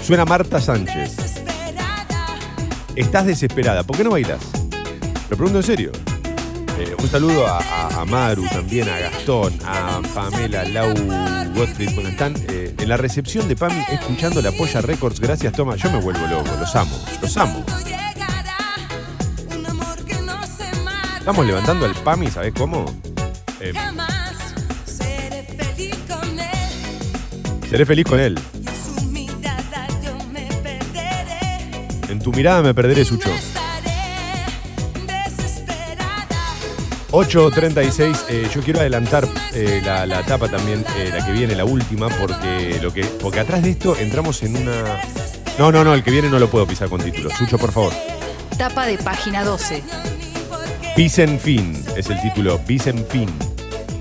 [0.03, 1.17] Suena Marta Sánchez.
[2.97, 3.83] Estás desesperada.
[3.83, 4.41] ¿Por qué no bailas?
[5.31, 5.93] Lo pregunto en serio.
[6.79, 10.93] Eh, un saludo a, Maru también, a Gastón, a Pamela, Lau,
[11.55, 11.95] Gottfried.
[11.95, 15.21] Bueno, están eh, en la recepción de PAMI escuchando la Polla Records.
[15.21, 15.77] Gracias, Toma.
[15.77, 16.51] Yo me vuelvo loco.
[16.59, 16.99] Los amo.
[17.23, 17.65] Los amo.
[21.19, 22.85] Estamos levantando al PAMI, ¿sabés cómo?
[23.65, 24.35] Eh, jamás
[24.85, 27.71] seré feliz con él.
[27.71, 28.39] seré feliz con él.
[28.53, 31.71] Y en su mirada yo me perderé.
[32.11, 33.31] En tu mirada me perderé, Sucho.
[35.07, 36.37] Desesperada.
[37.11, 41.65] 8.36, eh, yo quiero adelantar eh, la, la etapa también, eh, la que viene, la
[41.65, 45.01] última, porque lo que porque atrás de esto entramos en una...
[45.59, 47.31] No, no, no, el que viene no lo puedo pisar con título.
[47.31, 47.95] Sucho, por favor.
[48.59, 49.83] Tapa de página 12.
[50.97, 53.54] Vicenfin es el título, Vicenfin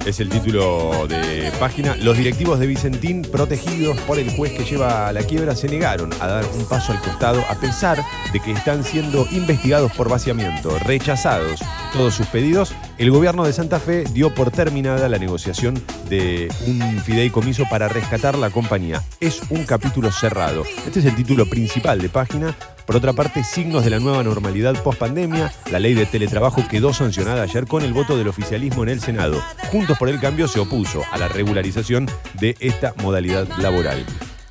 [0.05, 1.95] es el título de página.
[1.95, 6.11] Los directivos de Vicentín, protegidos por el juez que lleva a la quiebra, se negaron
[6.19, 10.77] a dar un paso al costado a pesar de que están siendo investigados por vaciamiento.
[10.79, 11.61] Rechazados
[11.93, 16.99] todos sus pedidos, el gobierno de Santa Fe dio por terminada la negociación de un
[17.01, 19.01] fideicomiso para rescatar la compañía.
[19.19, 20.63] Es un capítulo cerrado.
[20.85, 22.55] Este es el título principal de página.
[22.85, 26.93] Por otra parte, signos de la nueva normalidad post pandemia, la ley de teletrabajo quedó
[26.93, 29.41] sancionada ayer con el voto del oficialismo en el Senado.
[29.71, 32.07] Juntos por el Cambio se opuso a la regularización
[32.39, 34.05] de esta modalidad laboral.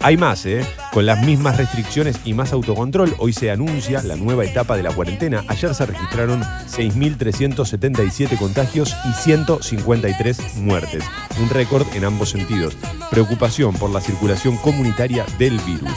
[0.05, 0.67] Hay más, ¿eh?
[0.93, 4.93] Con las mismas restricciones y más autocontrol, hoy se anuncia la nueva etapa de la
[4.93, 5.45] cuarentena.
[5.47, 11.05] Ayer se registraron 6.377 contagios y 153 muertes.
[11.41, 12.77] Un récord en ambos sentidos.
[13.11, 15.93] Preocupación por la circulación comunitaria del virus.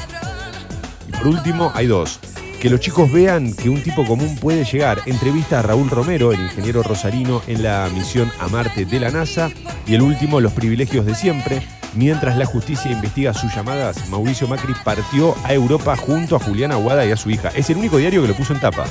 [1.25, 2.19] Por último, hay dos.
[2.61, 5.01] Que los chicos vean que un tipo común puede llegar.
[5.07, 9.49] Entrevista a Raúl Romero, el ingeniero rosarino en la misión a Marte de la NASA.
[9.87, 11.63] Y el último, los privilegios de siempre.
[11.95, 17.03] Mientras la justicia investiga sus llamadas, Mauricio Macri partió a Europa junto a Juliana Aguada
[17.07, 17.49] y a su hija.
[17.55, 18.85] Es el único diario que lo puso en tapa.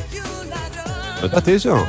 [1.23, 1.87] ¿Notaste eso?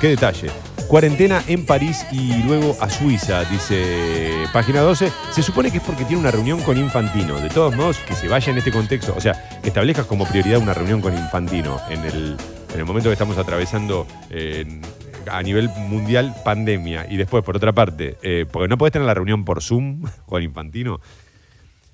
[0.00, 0.71] Qué detalle.
[0.92, 5.10] Cuarentena en París y luego a Suiza, dice página 12.
[5.30, 7.40] Se supone que es porque tiene una reunión con Infantino.
[7.40, 9.14] De todos modos, que se vaya en este contexto.
[9.16, 9.32] O sea,
[9.62, 12.36] que establezcas como prioridad una reunión con Infantino en el,
[12.74, 14.82] en el momento que estamos atravesando eh,
[15.30, 17.06] a nivel mundial pandemia.
[17.08, 20.42] Y después, por otra parte, eh, porque no podés tener la reunión por Zoom con
[20.42, 21.00] Infantino.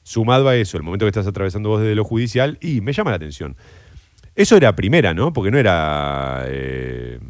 [0.03, 3.11] Sumado a eso, el momento que estás atravesando vos desde lo judicial, y me llama
[3.11, 3.55] la atención.
[4.35, 5.33] Eso era primera, ¿no?
[5.33, 6.43] Porque no era.
[6.49, 7.21] eh,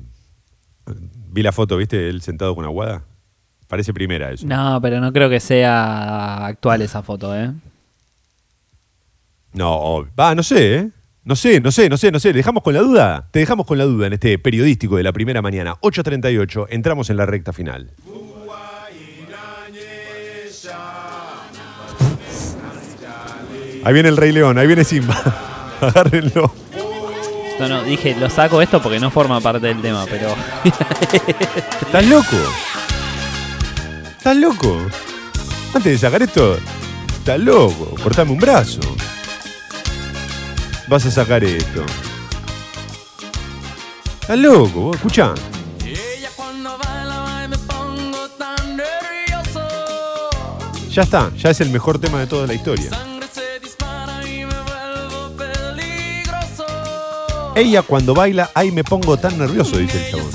[1.31, 2.09] vi la foto, ¿viste?
[2.09, 3.03] Él sentado con Aguada.
[3.67, 4.47] Parece primera eso.
[4.47, 7.53] No, pero no creo que sea actual esa foto, ¿eh?
[9.53, 10.91] No, va, no sé, ¿eh?
[11.25, 12.29] No sé, no sé, no sé, no sé.
[12.29, 13.29] ¿Le dejamos con la duda?
[13.31, 15.75] Te dejamos con la duda en este periodístico de la primera mañana.
[15.83, 17.91] 8.38, entramos en la recta final.
[23.85, 25.15] Ahí viene el Rey León, ahí viene Simba.
[25.81, 26.53] Agárrenlo.
[27.59, 30.35] No, no, dije, lo saco esto porque no forma parte del tema, pero.
[31.83, 32.37] ¿Estás loco?
[34.17, 34.81] ¿Estás loco?
[35.75, 36.57] Antes de sacar esto,
[37.19, 37.95] estás loco.
[38.03, 38.81] Cortame un brazo.
[40.87, 41.85] Vas a sacar esto.
[44.21, 45.35] Estás loco, vos, escuchá.
[50.91, 52.91] Ya está, ya es el mejor tema de toda la historia.
[57.59, 60.31] Ella cuando baila, ay me pongo tan nervioso, dice el chabón.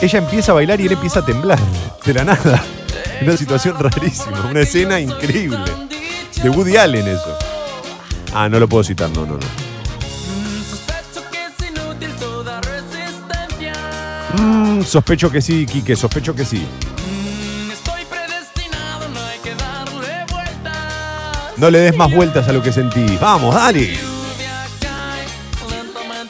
[0.00, 1.58] Ella empieza a bailar y él empieza a temblar,
[2.06, 2.64] de la nada.
[3.20, 5.58] Una situación rarísima, una escena increíble.
[6.42, 7.36] De Woody Allen eso.
[8.32, 9.46] Ah, no lo puedo citar, no, no, no.
[14.42, 16.66] Mm, sospecho que sí, Quique, sospecho que sí.
[21.56, 23.16] No le des más vueltas a lo que sentí.
[23.20, 23.98] Vamos, dale.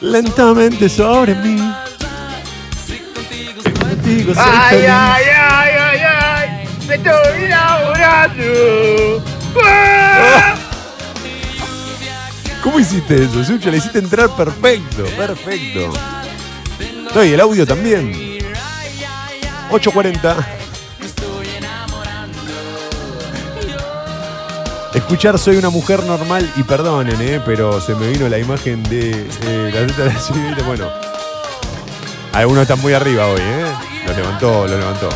[0.01, 1.61] Lentamente sobre mí.
[3.79, 4.89] Contigo soy Ay, feliz.
[4.89, 9.23] ay, ay, ay, ay, me estoy enamorando.
[12.63, 13.69] ¿Cómo hiciste eso, Sucho?
[13.71, 15.93] Le hiciste entrar perfecto, perfecto.
[17.15, 18.13] No, y el audio también.
[19.71, 20.56] 8.40.
[25.07, 29.23] Escuchar Soy una mujer normal y perdonen, eh, pero se me vino la imagen de,
[29.23, 30.63] de la teta de la señorita.
[30.63, 30.89] Bueno,
[32.33, 33.65] algunos están muy arriba hoy, ¿eh?
[34.05, 35.07] Lo levantó, lo levantó.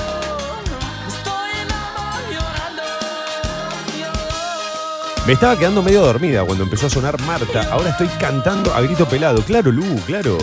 [5.28, 7.68] Me estaba quedando medio dormida cuando empezó a sonar Marta.
[7.70, 9.44] Ahora estoy cantando a grito pelado.
[9.44, 10.38] Claro, Lu, claro.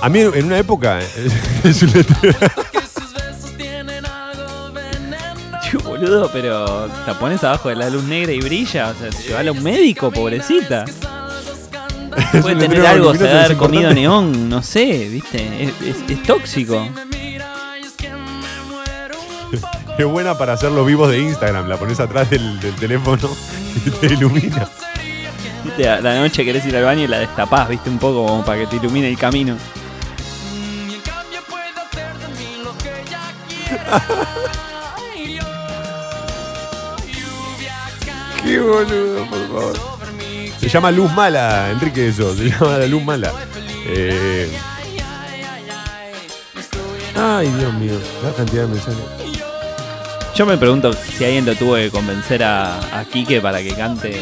[0.00, 1.00] A mí en una época.
[1.64, 2.38] es un letrero.
[6.00, 8.90] Boludo, pero te pones abajo de la luz negra y brilla.
[8.90, 10.84] O sea, llevala a un médico, pobrecita.
[12.42, 15.64] Puede tener algo, se haber comido neón, no sé, viste.
[15.64, 16.86] Es, es- es tóxico.
[19.98, 21.68] Es buena para hacer los vivos de Instagram.
[21.68, 23.28] La pones atrás del, del teléfono
[23.84, 24.68] y te ilumina.
[25.64, 28.44] Viste, a la noche querés ir al baño y la destapás, viste, un poco como
[28.44, 29.56] para que te ilumine el camino.
[38.48, 39.76] Qué boludo, por favor.
[40.58, 42.34] Se llama Luz Mala, Enrique, eso.
[42.34, 43.30] Se llama la Luz Mala.
[43.86, 44.50] Eh,
[47.14, 47.92] Ay, Dios mío.
[48.22, 48.98] La cantidad de mensajes.
[50.34, 54.18] Yo me pregunto si alguien lo tuvo que convencer a, a Quique para que cante.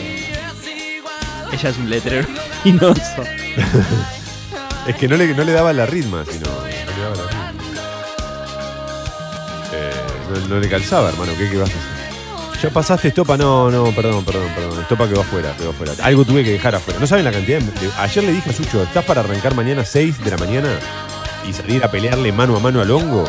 [1.53, 2.27] Ella es un letrero
[2.65, 3.23] luminoso.
[4.87, 6.47] Es que no le, no le daba la ritma, sino.
[6.47, 7.53] No le daba la ritma.
[9.73, 9.93] Eh,
[10.31, 11.33] no, no le calzaba, hermano.
[11.37, 11.96] ¿Qué, qué vas a hacer?
[12.63, 13.37] ¿Ya pasaste estopa?
[13.37, 14.81] No, no, perdón, perdón, perdón.
[14.81, 15.93] Estopa quedó afuera, quedó afuera.
[16.03, 16.99] Algo tuve que dejar afuera.
[16.99, 17.61] No saben la cantidad.
[17.61, 20.69] de- ayer le dije a Sucho, ¿estás para arrancar mañana 6 de la mañana
[21.47, 23.25] y salir a pelearle mano a mano al hongo?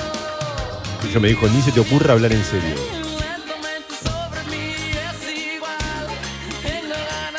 [1.01, 2.75] Sucho me dijo, ni se te ocurra hablar en serio.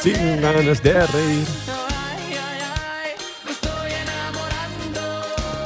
[0.03, 1.47] Sin ganas de reír.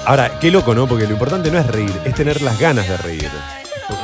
[0.06, 0.86] Ahora, qué loco, ¿no?
[0.88, 3.30] Porque lo importante no es reír, es tener las ganas de reír.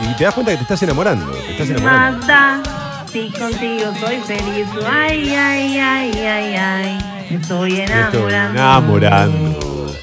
[0.03, 1.31] Y te das cuenta que te estás enamorando.
[1.33, 2.19] Te estás enamorando.
[2.27, 2.63] Mata,
[3.11, 4.67] si contigo soy feliz.
[4.91, 6.99] Ay, ay, ay, ay, ay.
[7.31, 8.59] Me estoy Me estoy enamorando.
[9.07, 9.95] enamorando.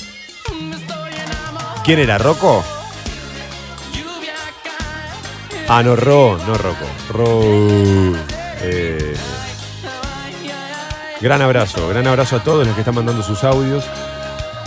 [1.83, 2.17] ¿Quién era?
[2.17, 2.63] ¿Rocco?
[5.67, 6.85] Ah, no, Ro, no Rocco.
[7.09, 7.41] Ro.
[8.61, 9.15] Eh,
[11.21, 13.83] gran abrazo, gran abrazo a todos los que están mandando sus audios.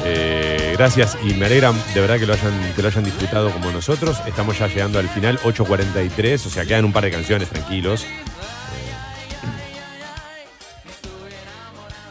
[0.04, 0.37] Eh,
[0.78, 4.18] gracias y me alegra de verdad que lo, hayan, que lo hayan disfrutado como nosotros.
[4.26, 8.04] Estamos ya llegando al final, 8.43, o sea, quedan un par de canciones, tranquilos.
[8.04, 8.06] Eh,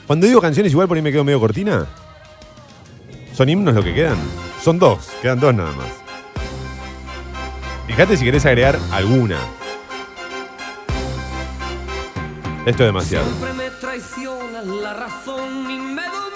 [0.05, 1.87] Cuando digo canciones, igual por ahí me quedo medio cortina.
[3.33, 4.17] ¿Son himnos lo que quedan?
[4.61, 5.87] Son dos, quedan dos nada más.
[7.87, 9.37] Fíjate si querés agregar alguna.
[12.65, 13.25] Esto es demasiado.
[13.25, 16.26] Siempre me traiciona la razón y me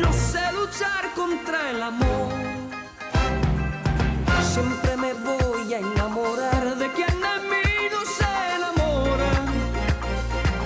[0.00, 2.32] No sé luchar contra el amor.
[4.52, 8.24] Siempre me voy a enamorar de quien de mí no se
[8.56, 9.30] enamora.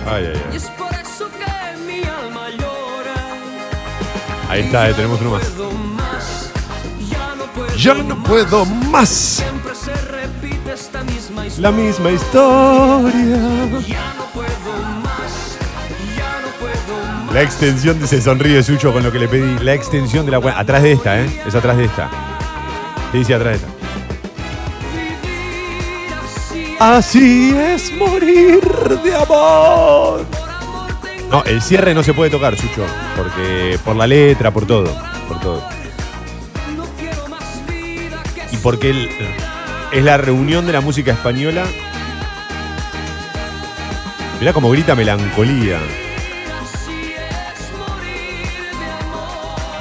[0.06, 0.56] Ay, ay, Y ay.
[0.56, 3.14] es por eso que mi alma llora.
[4.48, 5.44] Ahí está, eh, tenemos uno más.
[5.46, 6.50] Puedo más,
[7.10, 9.08] ya no puedo Ya no puedo más.
[9.08, 11.70] Siempre se repite esta misma historia.
[11.70, 13.80] La misma historia.
[13.86, 14.59] Ya no puedo
[17.32, 19.58] La extensión de se sonríe Sucho con lo que le pedí.
[19.62, 21.42] La extensión de la cua- Atrás de esta, ¿eh?
[21.46, 22.10] Es atrás de esta.
[23.12, 23.68] ¿Qué dice atrás de esta?
[26.98, 28.60] Así es morir
[29.04, 30.24] de amor.
[31.30, 32.84] No, el cierre no se puede tocar, Sucho.
[33.16, 34.92] Porque por la letra, por todo.
[35.28, 35.62] Por todo.
[38.50, 39.08] Y porque
[39.92, 41.64] es la reunión de la música española.
[44.40, 45.78] Mirá cómo grita melancolía.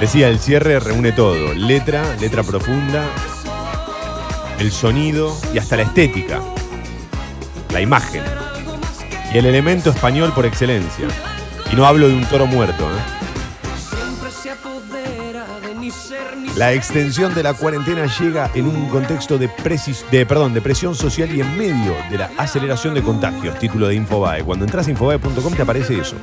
[0.00, 1.52] Decía, el cierre reúne todo.
[1.52, 3.04] Letra, letra profunda,
[4.58, 6.40] el sonido y hasta la estética.
[7.70, 8.22] La imagen.
[9.32, 11.06] Y el elemento español por excelencia.
[11.72, 12.84] Y no hablo de un toro muerto.
[12.84, 13.00] ¿eh?
[16.56, 20.94] La extensión de la cuarentena llega en un contexto de, presis- de, perdón, de presión
[20.94, 23.58] social y en medio de la aceleración de contagios.
[23.58, 24.42] Título de Infobae.
[24.44, 26.16] Cuando entras a infobae.com te aparece eso.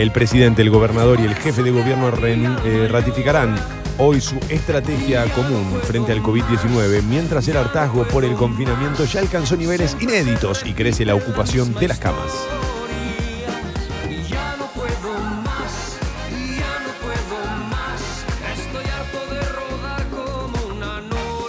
[0.00, 3.54] El presidente, el gobernador y el jefe de gobierno eh, ratificarán
[3.98, 9.58] hoy su estrategia común frente al COVID-19, mientras el hartazgo por el confinamiento ya alcanzó
[9.58, 12.32] niveles inéditos y crece la ocupación de las camas.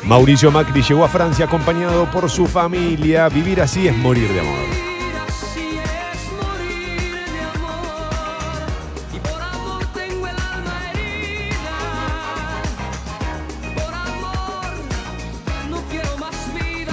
[0.03, 3.29] Mauricio Macri llegó a Francia acompañado por su familia.
[3.29, 4.90] Vivir así es morir de amor.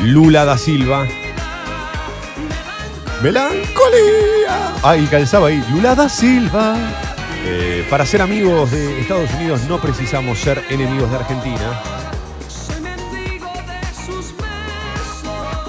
[0.02, 1.06] Lula da Silva.
[3.22, 4.74] Melancolía.
[4.82, 5.64] Ay, calzaba ahí.
[5.72, 6.76] Lula da Silva.
[7.44, 11.82] Eh, para ser amigos de Estados Unidos no precisamos ser enemigos de Argentina.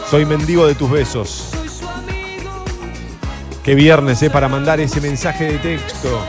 [0.10, 1.50] Soy mendigo de tus besos.
[3.64, 4.30] Qué viernes, ¿eh?
[4.30, 6.24] Para mandar ese mensaje de texto.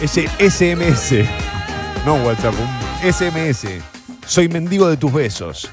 [0.00, 1.24] Ese SMS.
[2.04, 3.66] No WhatsApp, un SMS.
[4.26, 5.70] Soy mendigo de tus besos.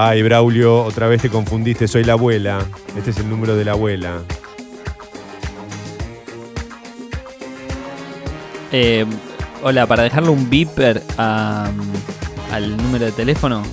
[0.00, 2.60] Ay, Braulio, otra vez te confundiste, soy la abuela.
[2.96, 4.22] Este es el número de la abuela.
[8.70, 9.04] Eh,
[9.60, 11.68] hola, para dejarle un beeper a,
[12.52, 13.64] al número de teléfono.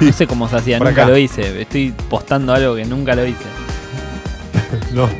[0.00, 1.10] No sé cómo se hacía, Por nunca acá.
[1.10, 1.60] lo hice.
[1.60, 3.44] Estoy postando algo que nunca lo hice.
[4.94, 5.10] No.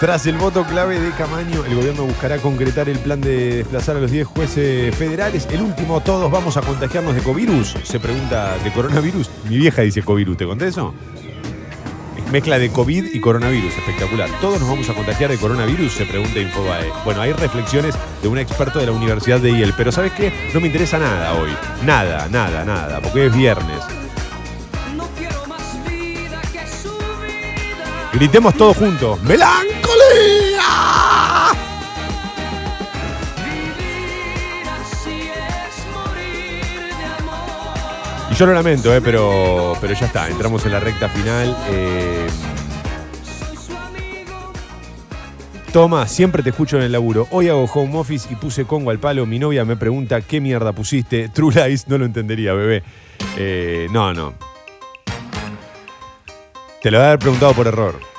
[0.00, 4.00] Tras el voto clave de Camaño, el gobierno buscará concretar el plan de desplazar a
[4.00, 5.46] los 10 jueces federales.
[5.50, 7.76] El último, todos vamos a contagiarnos de covirus.
[7.82, 9.28] Se pregunta, ¿de coronavirus?
[9.50, 10.94] Mi vieja dice covirus, ¿te conté eso?
[12.16, 14.30] Es mezcla de COVID y coronavirus, espectacular.
[14.40, 15.92] ¿Todos nos vamos a contagiar de coronavirus?
[15.92, 16.90] Se pregunta Infobae.
[17.04, 20.32] Bueno, hay reflexiones de un experto de la Universidad de Yale, pero ¿sabes qué?
[20.54, 21.50] No me interesa nada hoy.
[21.84, 23.84] Nada, nada, nada, porque es viernes.
[28.14, 29.22] Gritemos todos juntos.
[38.30, 40.28] Y yo lo lamento, eh, pero, pero ya está.
[40.28, 41.56] Entramos en la recta final.
[41.70, 42.26] eh.
[45.72, 47.28] Toma, siempre te escucho en el laburo.
[47.30, 49.24] Hoy hago home office y puse Congo al palo.
[49.24, 51.28] Mi novia me pregunta qué mierda pusiste.
[51.28, 52.82] True Lies, no lo entendería, bebé.
[53.36, 54.34] Eh, no, no.
[56.82, 58.09] Te lo voy a haber preguntado por error.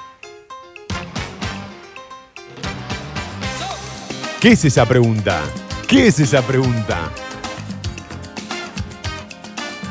[4.41, 5.39] ¿Qué es esa pregunta?
[5.87, 6.97] ¿Qué es esa pregunta?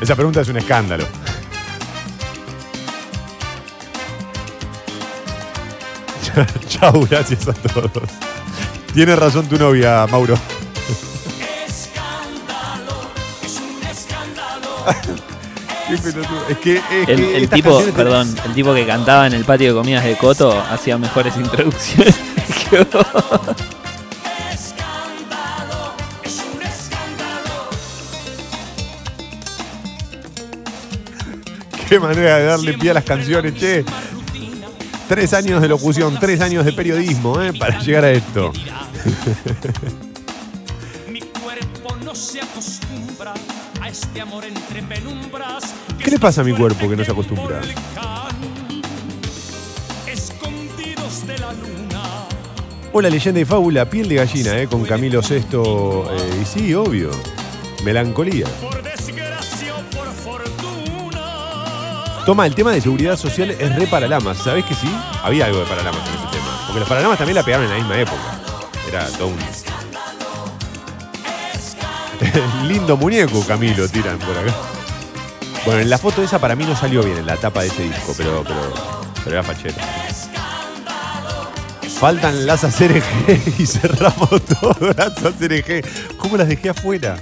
[0.01, 1.05] Esa pregunta es un escándalo.
[6.69, 7.93] Chau, gracias a todos.
[8.93, 10.35] Tiene razón tu novia, Mauro.
[15.89, 16.49] Qué pelotudo.
[16.49, 19.69] Es que, es El, que el tipo, perdón, el tipo que cantaba en el patio
[19.69, 22.17] de comidas de Coto hacía mejores introducciones
[22.69, 23.05] que vos.
[31.91, 33.85] Qué manera de darle pie a las canciones, che.
[35.09, 37.53] Tres años de locución, tres años de periodismo, ¿eh?
[37.53, 38.53] Para llegar a esto.
[43.85, 44.23] este
[45.99, 47.61] ¿Qué le pasa a mi cuerpo que no se acostumbra?
[52.93, 54.69] Hola, leyenda y fábula, piel de gallina, ¿eh?
[54.69, 56.09] Con Camilo Sesto.
[56.41, 57.11] y sí, obvio.
[57.83, 58.47] Melancolía.
[62.31, 64.39] Toma, el tema de seguridad social es re Paralamas.
[64.39, 64.89] ¿Sabés que sí?
[65.25, 66.63] Había algo de Paralamas en ese tema.
[66.65, 68.39] Porque los Paralamas también la pegaron en la misma época.
[68.89, 69.39] Era todo un.
[72.69, 74.55] Lindo muñeco, Camilo, tiran por acá.
[75.67, 77.83] Bueno, en la foto esa para mí no salió bien, en la tapa de ese
[77.83, 78.75] disco, pero, pero,
[79.25, 79.75] pero era fachero.
[81.99, 86.17] Faltan las ACRG y cerramos todo las ACRG.
[86.17, 87.17] ¿Cómo las dejé afuera?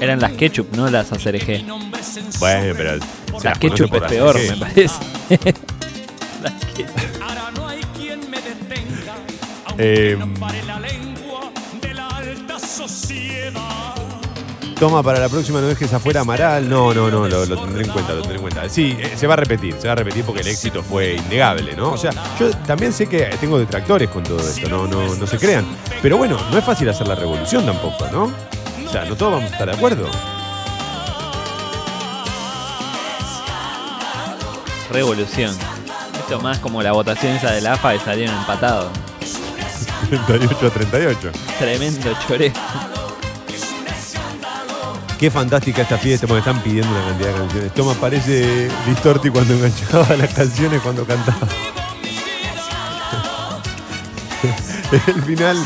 [0.00, 1.64] Eran las ketchup, no las ACRG.
[2.38, 2.98] Bueno, pero.
[3.42, 4.50] Las ketchup es peor, ACRG.
[4.50, 4.94] me parece.
[6.42, 7.26] Las ketchup.
[9.78, 10.16] Eh,
[14.78, 16.68] toma para la próxima, no dejes afuera Amaral.
[16.68, 18.68] No, no, no, lo, lo tendré en cuenta, lo tendré en cuenta.
[18.68, 21.74] Sí, eh, se va a repetir, se va a repetir porque el éxito fue innegable,
[21.76, 21.92] ¿no?
[21.92, 25.38] O sea, yo también sé que tengo detractores con todo esto, no, no, no se
[25.38, 25.66] crean.
[26.02, 28.32] Pero bueno, no es fácil hacer la revolución tampoco, ¿no?
[28.90, 30.08] Sea, no todos vamos a estar de acuerdo.
[34.90, 35.54] Revolución.
[36.18, 38.90] Esto más como la votación esa de la AFA que salieron empatados.
[40.26, 41.30] 38 a 38.
[41.58, 42.52] Tremendo choreo.
[45.18, 47.74] Qué fantástica esta fiesta, porque están pidiendo una cantidad de canciones.
[47.74, 51.48] Toma, parece Distorti cuando enganchaba las canciones cuando cantaba.
[55.06, 55.56] El final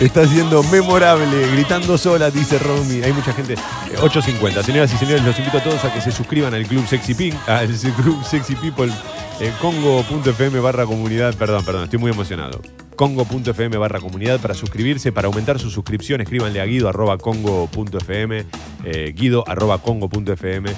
[0.00, 3.02] está siendo memorable, gritando sola, dice Romy.
[3.02, 3.54] Hay mucha gente.
[3.54, 4.62] Eh, 8.50.
[4.62, 7.34] Señoras y señores, los invito a todos a que se suscriban al Club Sexy Pink,
[7.48, 8.92] al Club Sexy People,
[9.40, 11.34] eh, congo.fm barra comunidad.
[11.34, 12.60] Perdón, perdón, estoy muy emocionado.
[12.94, 18.44] Congo.fm barra comunidad para suscribirse, para aumentar su suscripción, escríbanle a guido arroba congo.fm,
[18.84, 20.70] eh, guido arroba congo.fm.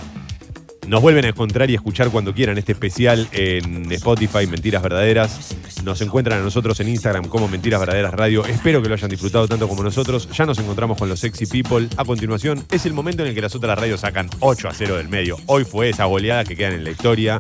[0.91, 5.57] Nos vuelven a encontrar y escuchar cuando quieran este especial en Spotify, Mentiras Verdaderas.
[5.85, 8.45] Nos encuentran a nosotros en Instagram como Mentiras Verdaderas Radio.
[8.45, 10.29] Espero que lo hayan disfrutado tanto como nosotros.
[10.33, 11.87] Ya nos encontramos con los Sexy People.
[11.97, 14.97] A continuación, es el momento en el que las otras radios sacan 8 a 0
[14.97, 15.37] del medio.
[15.47, 17.39] Hoy fue esa goleada que quedan en la historia.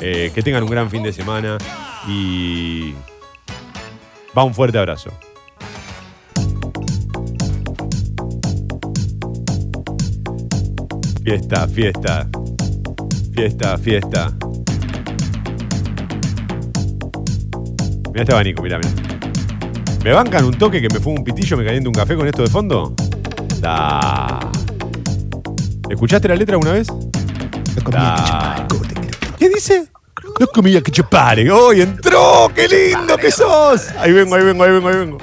[0.00, 1.56] Eh, que tengan un gran fin de semana
[2.08, 2.94] y
[4.36, 5.12] va un fuerte abrazo.
[11.22, 12.28] Fiesta, fiesta.
[13.38, 14.32] Fiesta, fiesta.
[18.08, 18.90] Mira este abanico, mira, mira.
[20.02, 22.42] ¿Me bancan un toque que me fumo un pitillo, me caliento un café con esto
[22.42, 22.96] de fondo?
[23.60, 24.40] Da.
[25.88, 26.88] ¿Escuchaste la letra alguna vez?
[27.88, 28.66] Da.
[29.38, 29.86] ¿Qué dice?
[30.40, 31.48] No comía que chupare.
[31.48, 32.50] ¡Hoy entró!
[32.52, 33.92] ¡Qué lindo que sos!
[34.00, 35.18] Ahí vengo, ahí vengo, ahí vengo, ahí vengo.